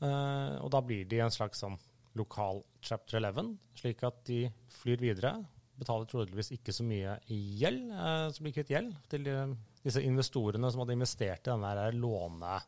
Eh, 0.00 0.54
og 0.64 0.70
da 0.72 0.80
blir 0.84 1.04
de 1.08 1.18
en 1.20 1.34
slags 1.34 1.60
sånn 1.60 1.76
lokal 2.18 2.62
chapter 2.82 3.20
11, 3.20 3.54
slik 3.78 4.04
at 4.06 4.22
de 4.26 4.44
flyr 4.80 5.02
videre. 5.02 5.34
Betaler 5.80 6.08
troligvis 6.10 6.52
ikke 6.56 6.74
så 6.76 6.84
mye 6.84 7.18
i 7.32 7.40
gjeld, 7.60 7.90
eh, 7.92 8.24
så 8.34 8.44
blir 8.44 8.56
kvitt 8.56 8.72
gjeld 8.74 8.94
til 9.12 9.24
de, 9.28 9.36
disse 9.84 10.02
investorene 10.04 10.70
som 10.70 10.82
hadde 10.82 10.98
investert 10.98 11.46
i 11.46 11.52
denne 11.54 11.70
her 11.76 11.96
låne 11.96 12.58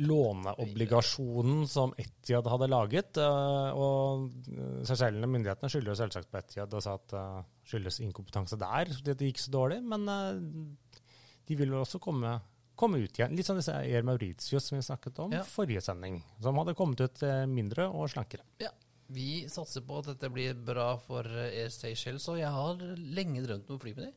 låneobligasjonen 0.00 1.64
som 1.68 1.92
Etiad 1.98 2.46
hadde 2.46 2.68
laget. 2.70 3.16
eh, 3.18 3.70
Og 3.74 4.30
eh, 4.52 4.84
Seychellene, 4.86 5.28
myndighetene, 5.30 5.70
skylder 5.72 5.98
selvsagt 5.98 6.30
på 6.30 6.38
Etiad 6.38 6.76
og 6.76 6.84
sa 6.84 6.94
at 6.98 7.08
det 7.10 7.24
skyldes 7.72 8.00
inkompetanse 8.04 8.58
der, 8.60 8.92
fordi 8.96 9.16
det 9.16 9.30
gikk 9.32 9.42
så 9.42 9.54
dårlig. 9.56 9.80
Men 9.82 10.06
eh, 10.08 11.02
de 11.48 11.58
vil 11.58 11.74
jo 11.74 11.82
også 11.82 12.00
komme, 12.02 12.36
komme 12.80 13.00
ut 13.02 13.18
igjen. 13.20 13.34
Litt 13.36 13.46
som 13.48 13.58
disse 13.58 13.74
Air 13.76 14.02
Mauritius 14.08 14.66
som 14.70 14.78
vi 14.78 14.84
snakket 14.86 15.18
om 15.22 15.32
Ja. 15.36 15.42
forrige 15.46 15.82
sending, 15.84 16.22
som 16.40 16.56
hadde 16.60 16.74
kommet 16.78 17.00
ut 17.04 17.22
eh, 17.26 17.44
mindre 17.50 17.86
og 17.92 18.08
slankere. 18.12 18.46
Ja. 18.62 18.72
Vi 19.10 19.42
satser 19.50 19.82
på 19.82 19.98
at 19.98 20.06
dette 20.12 20.28
blir 20.30 20.54
bra 20.54 20.92
for 21.02 21.26
eh, 21.26 21.64
Air 21.64 21.72
Seychelles, 21.74 22.28
og 22.30 22.38
jeg 22.38 22.50
har 22.54 22.78
lenge 22.96 23.42
drømt 23.46 23.68
om 23.70 23.76
å 23.78 23.82
fly 23.82 23.94
med 23.96 24.04
dem. 24.06 24.14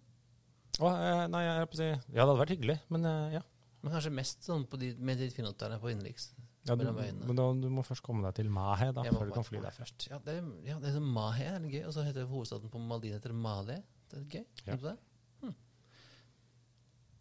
Og, 0.79 0.89
eh, 0.93 1.25
nei, 1.33 1.41
jeg 1.47 1.69
på 1.71 1.77
å 1.77 1.81
si, 1.81 1.89
ja, 1.91 1.99
det 2.13 2.23
hadde 2.23 2.39
vært 2.43 2.55
hyggelig, 2.55 2.79
men 2.93 3.09
ja. 3.33 3.41
Men 3.83 3.91
kanskje 3.97 4.13
mest 4.15 4.45
sånn 4.47 4.63
på 4.71 4.79
de, 4.79 4.93
med 4.95 5.19
de 5.19 5.27
finhotterne 5.33 5.75
på 5.81 5.89
innenriks. 5.91 6.29
ja 6.63 6.75
du, 6.79 6.85
men 6.87 7.35
da, 7.35 7.49
du 7.51 7.65
må 7.73 7.83
først 7.83 8.01
komme 8.05 8.23
deg 8.23 8.37
til 8.37 8.47
Mahe, 8.53 8.93
da, 8.95 9.03
før 9.09 9.27
du 9.27 9.33
kan 9.35 9.43
fly 9.43 9.59
der 9.59 9.75
først. 9.75 10.05
Ja, 10.07 10.21
det, 10.23 10.37
ja, 10.63 10.77
det 10.79 10.87
er 10.87 10.95
sånn 10.95 11.09
Mahe 11.11 11.49
er 11.57 11.65
gøy. 11.67 11.81
Og 11.89 11.91
så 11.97 12.05
heter 12.07 12.29
hovedstaden 12.29 12.71
på 12.71 12.79
Maldin 12.79 13.17
etter 13.17 13.35
Mali. 13.35 13.75
Det 14.07 14.21
er 14.21 14.29
gøy. 14.37 14.45
Ja. 14.69 14.95
Hm. 15.43 15.51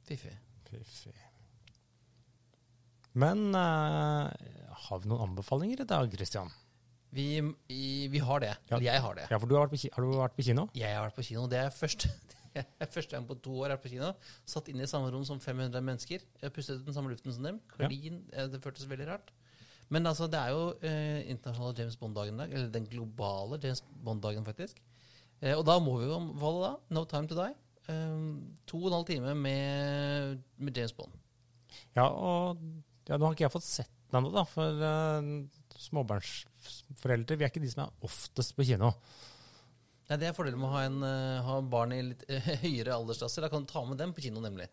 Fiffig. 0.06 0.36
Fy-fy. 0.70 1.12
Men 3.12 3.54
eh, 3.54 4.50
har 4.86 5.00
vi 5.02 5.10
noen 5.10 5.28
anbefalinger 5.28 5.84
i 5.84 5.88
dag, 5.88 6.12
Christian? 6.14 6.52
Vi, 7.12 7.26
vi 8.08 8.20
har 8.24 8.40
det. 8.40 8.54
Ja. 8.70 8.76
Eller 8.78 8.86
jeg 8.86 9.00
har 9.04 9.16
det. 9.18 9.26
Ja, 9.28 9.38
for 9.40 9.50
du 9.50 9.56
har, 9.58 9.66
vært 9.66 9.74
på, 9.76 9.90
har 9.92 10.04
du 10.04 10.14
vært 10.16 10.36
på 10.38 10.44
kino? 10.46 10.64
Jeg 10.78 10.96
har 10.96 11.04
vært 11.04 11.18
på 11.18 11.24
kino. 11.26 11.44
Det 11.50 11.58
er 11.60 11.74
første, 11.76 12.08
det 12.54 12.64
er 12.80 12.88
første 12.94 13.16
gang 13.16 13.26
på 13.28 13.36
to 13.44 13.58
år 13.58 13.66
jeg 13.66 13.74
har 13.74 13.76
vært 13.76 13.84
på 13.84 13.92
kino. 13.92 14.12
Satt 14.48 14.70
inne 14.72 14.86
i 14.86 14.90
samme 14.90 15.10
rom 15.12 15.26
som 15.28 15.40
500 15.42 15.84
mennesker. 15.84 16.24
Jeg 16.40 16.54
pustet 16.56 16.80
ut 16.80 16.86
den 16.88 16.96
samme 16.96 17.12
luften 17.12 17.34
som 17.36 17.44
dem. 17.44 17.60
Klin. 17.74 18.22
ja. 18.32 18.46
Det 18.48 18.62
føltes 18.64 18.88
veldig 18.88 19.08
rart. 19.10 19.28
Men 19.92 20.08
altså, 20.08 20.24
det 20.32 20.40
er 20.40 20.54
jo 20.54 20.62
eh, 20.88 21.18
internasjonale 21.34 21.76
James 21.82 21.98
Bond-dagen 22.00 22.38
i 22.38 22.40
dag. 22.46 22.54
Eller 22.56 22.70
den 22.72 22.88
globale 22.88 23.58
James 23.60 23.84
Bond-dagen, 24.06 24.46
faktisk. 24.48 24.80
Eh, 25.42 25.52
og 25.52 25.66
da 25.68 25.76
må 25.84 25.98
vi 26.00 26.08
jo 26.08 26.16
anbefale 26.16 26.62
da 26.64 26.72
No 26.96 27.04
Time 27.10 27.28
To 27.28 27.36
Die. 27.42 27.52
Eh, 27.92 28.24
to 28.72 28.80
og 28.80 28.88
en 28.88 28.96
halv 28.96 29.10
time 29.10 29.34
med, 29.36 30.40
med 30.56 30.80
James 30.80 30.96
Bond. 30.96 31.12
Ja, 31.92 32.08
og 32.08 32.64
ja, 33.08 33.18
nå 33.18 33.26
har 33.26 33.34
ikke 33.36 33.46
jeg 33.48 33.54
fått 33.54 33.66
sett 33.66 33.92
den 34.12 34.20
ennå, 34.20 34.32
da. 34.34 34.44
For 34.48 34.84
uh, 34.84 35.76
småbarnsforeldre, 35.86 37.38
vi 37.38 37.46
er 37.46 37.52
ikke 37.52 37.62
de 37.64 37.72
som 37.72 37.86
er 37.86 38.08
oftest 38.08 38.54
på 38.56 38.66
kino. 38.68 38.92
Ja, 40.10 40.18
det 40.20 40.28
er 40.28 40.36
fordelen 40.36 40.60
med 40.60 40.68
å 40.68 40.74
ha, 40.74 40.84
en, 40.86 41.00
uh, 41.02 41.42
ha 41.46 41.58
barn 41.64 41.94
i 41.96 42.02
litt 42.12 42.24
uh, 42.28 42.52
høyere 42.64 42.98
aldersklasser. 42.98 43.44
Da 43.44 43.50
kan 43.52 43.64
du 43.64 43.72
ta 43.72 43.84
med 43.88 44.00
dem 44.00 44.14
på 44.14 44.24
kino, 44.24 44.42
nemlig. 44.44 44.68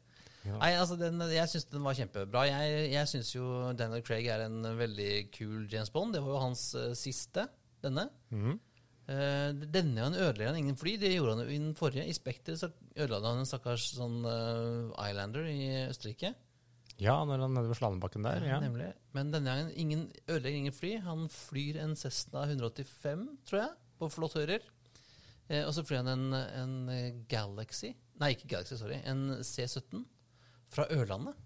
Ja. 0.47 0.55
Nei, 0.55 0.71
altså 0.79 0.95
den, 0.99 1.19
Jeg 1.33 1.51
syns 1.51 1.67
den 1.71 1.83
var 1.83 1.97
kjempebra. 1.97 2.45
Jeg, 2.47 2.89
jeg 2.93 3.11
syns 3.11 3.33
jo 3.35 3.45
Daniel 3.77 4.03
Craig 4.07 4.29
er 4.31 4.45
en 4.45 4.63
veldig 4.79 5.11
kul 5.35 5.67
James 5.71 5.91
Bond. 5.93 6.15
Det 6.15 6.23
var 6.23 6.35
jo 6.35 6.43
hans 6.47 6.65
uh, 6.79 6.91
siste, 6.97 7.47
denne. 7.83 8.07
Mm. 8.31 8.57
Uh, 9.09 9.65
denne 9.73 10.05
han 10.05 10.13
ødelegger 10.15 10.51
han 10.51 10.59
ingen 10.61 10.77
fly. 10.79 10.95
Det 11.01 11.11
gjorde 11.15 11.37
han 11.37 11.43
jo 11.45 11.49
i 11.55 11.61
den 11.61 11.75
forrige. 11.77 12.05
I 12.07 12.15
Spekter 12.15 12.59
så 12.59 12.71
ødela 12.95 13.23
han 13.25 13.43
en 13.43 13.49
stakkars 13.49 13.89
sånn 13.95 14.21
uh, 14.27 14.93
Islander 15.07 15.49
i 15.49 15.59
Østerrike. 15.87 16.35
Ja, 16.99 17.15
når 17.23 17.39
han 17.39 17.45
er 17.47 17.53
nede 17.61 17.69
ved 17.71 17.77
Slalåmbakken 17.79 18.25
der. 18.27 18.43
Ja. 18.47 18.57
Nemlig. 18.63 18.89
Men 19.15 19.29
denne 19.31 19.53
gangen 19.53 19.69
ingen, 19.79 20.01
ødelegger 20.27 20.57
ingen 20.59 20.75
fly. 20.75 20.91
Han 21.05 21.27
flyr 21.31 21.79
en 21.83 21.95
Cessna 21.99 22.43
185, 22.49 23.23
tror 23.47 23.61
jeg, 23.61 23.71
på 24.01 24.09
flottører. 24.11 24.65
Eh, 25.49 25.63
og 25.65 25.71
så 25.73 25.83
flyr 25.87 26.03
han 26.03 26.11
en, 26.13 26.33
en 26.35 27.23
Galaxy 27.31 27.93
Nei, 28.19 28.33
ikke 28.35 28.49
Galaxy, 28.51 28.75
sorry. 28.75 28.97
En 29.07 29.37
C-17 29.47 30.01
fra 30.69 30.83
Ørlandet. 30.91 31.37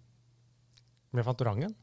Med 1.14 1.24
Fantorangen. 1.28 1.76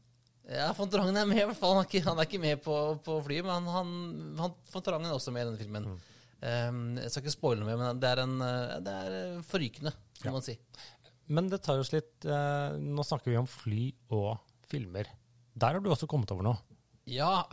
Ja, 0.51 0.67
Fantorangen 0.75 1.15
er 1.15 1.29
med, 1.29 1.39
i 1.39 1.45
hvert 1.47 1.55
fall. 1.55 1.77
Han 1.77 1.85
er 1.85 1.87
ikke, 1.87 2.01
han 2.09 2.19
er 2.19 2.27
ikke 2.27 2.41
med 2.43 2.59
på, 2.65 2.75
på 3.05 3.15
flyet, 3.23 3.45
men 3.47 3.53
han, 3.55 3.69
han, 3.71 3.93
han, 4.41 4.55
Fantorangen 4.73 5.07
er 5.07 5.15
også 5.15 5.31
med 5.31 5.45
i 5.45 5.47
denne 5.47 5.61
filmen. 5.61 5.87
Um, 6.41 6.81
jeg 6.99 7.13
skal 7.13 7.23
ikke 7.23 7.35
spoile 7.37 7.61
noe 7.63 7.69
mer, 7.71 7.79
men 7.79 8.01
det 8.03 8.09
er, 8.11 8.21
en, 8.25 8.35
eh, 8.43 8.75
det 8.83 8.97
er 9.05 9.41
forrykende, 9.47 9.93
kan 10.19 10.27
Ja. 10.27 10.35
man 10.35 10.43
si. 10.43 10.57
Men 11.31 11.47
det 11.51 11.61
tar 11.63 11.79
oss 11.79 11.93
litt 11.93 12.25
eh, 12.27 12.77
Nå 12.81 13.03
snakker 13.07 13.31
vi 13.31 13.39
om 13.39 13.47
fly 13.49 13.85
og 14.17 14.35
filmer. 14.71 15.07
Der 15.55 15.77
har 15.77 15.83
du 15.83 15.89
også 15.91 16.09
kommet 16.09 16.31
over 16.33 16.45
noe. 16.47 16.59
Ja, 17.11 17.43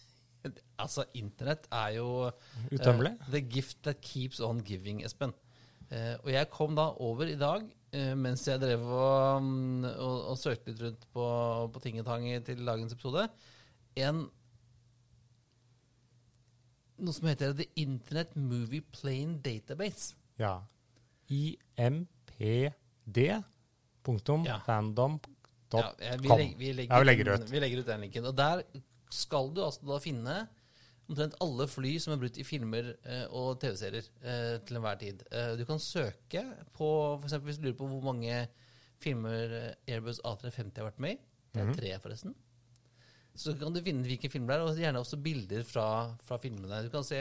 altså 0.82 1.04
internett 1.16 1.66
er 1.72 1.94
jo 1.98 2.08
Utømmelig. 2.72 3.14
eh, 3.18 3.30
the 3.34 3.42
gift 3.44 3.82
that 3.86 4.00
keeps 4.04 4.40
on 4.44 4.60
giving, 4.64 5.04
Espen. 5.06 5.32
Eh, 5.90 6.16
og 6.22 6.30
jeg 6.32 6.50
kom 6.52 6.76
da 6.78 6.90
over 7.02 7.28
i 7.28 7.38
dag, 7.38 7.64
eh, 7.96 8.12
mens 8.14 8.44
jeg 8.46 8.60
drev 8.62 8.84
og, 8.86 9.42
mm, 9.42 9.86
og, 9.90 10.18
og 10.32 10.36
søkte 10.38 10.72
litt 10.72 10.84
rundt 10.84 11.06
på, 11.14 11.24
på 11.74 11.82
ting 11.82 11.98
og 12.00 12.06
tang 12.06 12.28
til 12.46 12.62
dagens 12.66 12.94
episode, 12.94 13.26
en 14.00 14.26
noe 17.00 17.16
som 17.16 17.30
heter 17.30 17.56
The 17.56 17.66
Internet 17.80 18.36
Movie 18.36 18.84
Plane 18.92 19.40
Database. 19.42 20.14
Ja. 20.38 20.60
IMPD. 23.10 23.42
Punktum. 24.02 24.44
Ja. 24.46 24.60
Fandom. 24.66 25.18
Dot 25.70 25.84
Ja, 26.00 26.16
vi, 26.18 26.28
legger, 26.28 26.56
vi, 26.58 26.72
legger, 26.72 26.94
Ja, 26.94 26.98
vi 27.00 27.04
legger 27.06 27.24
den- 27.24 27.42
ut. 27.42 27.50
Vi 27.50 27.60
legger 27.60 27.78
ut 27.78 27.86
den 27.86 28.00
linken. 28.00 28.24
Og 28.26 28.34
der 28.36 28.62
skal 29.10 29.52
du 29.54 29.60
altså 29.62 29.86
da 29.86 29.98
finne 29.98 30.48
omtrent 31.10 31.34
alle 31.40 31.66
fly 31.66 31.98
som 31.98 32.12
er 32.14 32.16
brukt 32.22 32.38
i 32.38 32.44
filmer 32.46 32.94
eh, 33.04 33.24
og 33.30 33.58
TV-serier 33.60 34.04
eh, 34.22 34.58
til 34.66 34.76
enhver 34.78 34.98
tid. 34.98 35.22
Eh, 35.30 35.56
du 35.58 35.64
kan 35.66 35.78
søke 35.78 36.44
på 36.76 36.90
eksempel 37.24 37.50
hvis 37.50 37.58
du 37.58 37.64
lurer 37.68 37.78
på 37.78 37.88
hvor 37.90 38.02
mange 38.12 38.48
filmer 39.00 39.74
Airbus 39.88 40.20
A350 40.24 40.76
har 40.78 40.90
vært 40.90 40.98
med 41.00 41.10
i. 41.16 41.18
Det 41.52 41.62
er 41.62 41.72
tre, 41.74 41.98
forresten. 42.00 42.34
Så 43.38 43.54
kan 43.58 43.72
du 43.72 43.80
finne 43.84 44.04
hvilke 44.04 44.30
filmer 44.32 44.54
det 44.54 44.60
er, 44.60 44.66
og 44.68 44.80
gjerne 44.80 45.02
også 45.02 45.18
bilder 45.22 45.66
fra, 45.66 45.86
fra 46.26 46.38
filmene. 46.42 46.82
Du 46.86 46.90
kan 46.92 47.06
se 47.06 47.20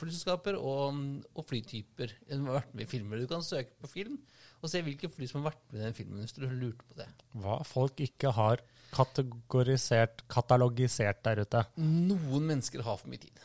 flyselskaper 0.00 0.58
og, 0.58 0.98
og 1.34 1.46
flytyper 1.48 2.12
som 2.30 2.48
har 2.50 2.60
vært 2.60 2.74
med 2.74 2.86
i 2.86 2.90
filmer. 2.90 3.22
Du 3.22 3.30
kan 3.30 3.44
søke 3.46 3.74
på 3.80 3.90
film 3.90 4.18
og 4.60 4.68
se 4.68 4.82
hvilke 4.84 5.08
fly 5.08 5.28
som 5.28 5.40
har 5.40 5.54
vært 5.54 5.62
med 5.70 5.80
i 5.80 5.86
den 5.86 5.96
filmen, 5.96 6.20
hvis 6.20 6.36
du 6.36 6.42
lurte 6.44 6.84
på 6.84 6.98
det. 6.98 7.06
Hva 7.40 7.60
folk 7.64 8.02
ikke 8.04 8.32
har 8.36 8.60
kategorisert, 8.92 10.26
katalogisert 10.30 11.22
der 11.24 11.44
ute. 11.46 11.62
Noen 11.80 12.50
mennesker 12.50 12.84
har 12.84 12.98
for 13.00 13.08
mye 13.08 13.22
tid. 13.22 13.40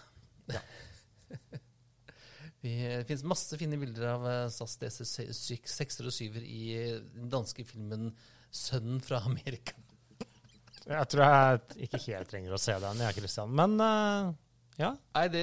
Ja. 0.52 0.63
det 2.65 3.06
finnes 3.08 3.26
masse 3.28 3.58
fine 3.62 3.80
bilder 3.80 4.10
av 4.15 4.28
eh, 4.30 4.43
SAS 4.54 4.76
DC-6 4.82 6.02
og 6.04 6.12
7 6.17 6.41
i 6.43 6.65
den 7.15 7.32
danske 7.32 7.63
filmen 7.67 8.12
'Sønnen 8.56 9.02
fra 9.04 9.19
Amerika'. 9.28 9.85
Jeg 10.86 11.10
tror 11.10 11.24
jeg 11.26 11.86
ikke 11.88 12.02
helt 12.12 12.30
trenger 12.30 12.54
å 12.54 12.62
se 12.62 12.76
den, 12.82 13.00
jeg, 13.02 13.17
Kristian. 13.17 13.54
Men 13.58 13.74
uh, 13.82 14.34
ja. 14.78 14.91
Nei, 15.15 15.30
det, 15.32 15.41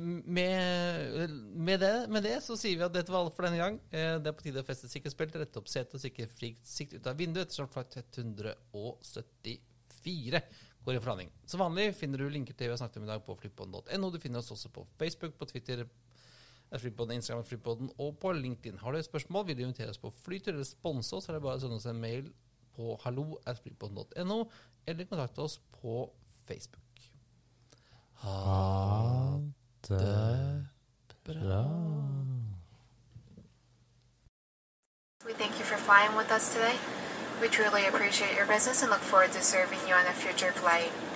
med, 0.00 1.30
med, 1.52 1.80
det, 1.82 2.08
med 2.08 2.22
det 2.24 2.38
så 2.42 2.56
sier 2.58 2.76
vi 2.80 2.84
at 2.86 2.94
dette 2.94 3.12
var 3.12 3.20
alt 3.26 3.34
for 3.36 3.44
denne 3.46 3.58
gang. 3.60 3.78
Eh, 3.92 4.18
Det 4.22 4.28
er 4.30 4.36
på 4.36 4.42
tide 4.46 4.60
å 4.62 4.66
feste 4.66 4.88
sikkerhetsbeltet, 4.88 5.40
rette 5.44 5.58
opp 5.60 5.68
setet 5.70 5.94
og 5.98 6.02
sikre 6.02 6.26
sikt 6.64 6.94
ut 6.96 7.06
av 7.10 7.16
vinduet 7.20 7.44
ettersom 7.46 7.68
flight 7.70 7.92
174 8.00 10.40
går 10.80 10.94
i 10.96 11.02
forhandling. 11.04 11.30
Som 11.44 11.60
vanlig 11.60 11.94
finner 11.98 12.18
du 12.18 12.24
linker 12.32 12.54
til 12.56 12.66
vi 12.70 12.72
har 12.72 12.80
snakket 12.80 13.00
om 13.02 13.06
i 13.06 13.12
dag 13.12 13.20
på 13.26 13.36
flippodden.no. 13.42 14.06
Du 14.10 14.18
finner 14.22 14.38
oss 14.40 14.54
også 14.54 14.68
på 14.72 14.80
Facebook, 14.98 15.32
på 15.36 15.46
Twitter, 15.52 15.78
er 16.70 16.78
Flypodden, 16.80 17.16
Instagram, 17.18 17.44
og 17.98 18.18
på 18.22 18.32
LinkedIn. 18.32 18.78
Har 18.80 18.92
du 18.92 18.98
et 18.98 19.04
spørsmål, 19.04 19.46
vil 19.48 19.56
du 19.58 19.62
invitere 19.66 19.90
oss 19.92 20.00
på 20.00 20.10
flytur 20.24 20.52
eller 20.54 20.64
sponse 20.64 21.16
oss, 21.16 21.24
så 21.26 21.30
er 21.32 21.36
det 21.36 21.44
bare 21.44 21.56
å 21.58 21.60
sende 21.64 21.76
oss 21.76 21.86
en 21.90 22.00
mail 22.00 22.32
på 22.76 23.00
hallo.no, 23.04 24.44
eller 24.86 25.04
kontakte 25.04 25.42
oss 25.42 25.60
på 25.80 26.10
Facebook. 26.48 27.10
Ha 28.20 29.40
det 29.88 30.66
bra. 31.24 31.64
We 35.26 35.34
thank 35.34 35.58
you 35.58 35.64
for 35.64 35.76
flying 35.76 36.16
with 36.16 36.30
us 36.32 36.52
today. 36.52 36.76
We 37.40 37.48
truly 37.48 37.86
appreciate 37.86 38.36
your 38.36 38.46
business 38.46 38.82
and 38.82 38.90
look 38.90 39.00
forward 39.00 39.32
to 39.32 39.42
serving 39.42 39.78
you 39.88 39.94
on 39.94 40.06
a 40.06 40.12
future 40.12 40.52
flight. 40.52 41.09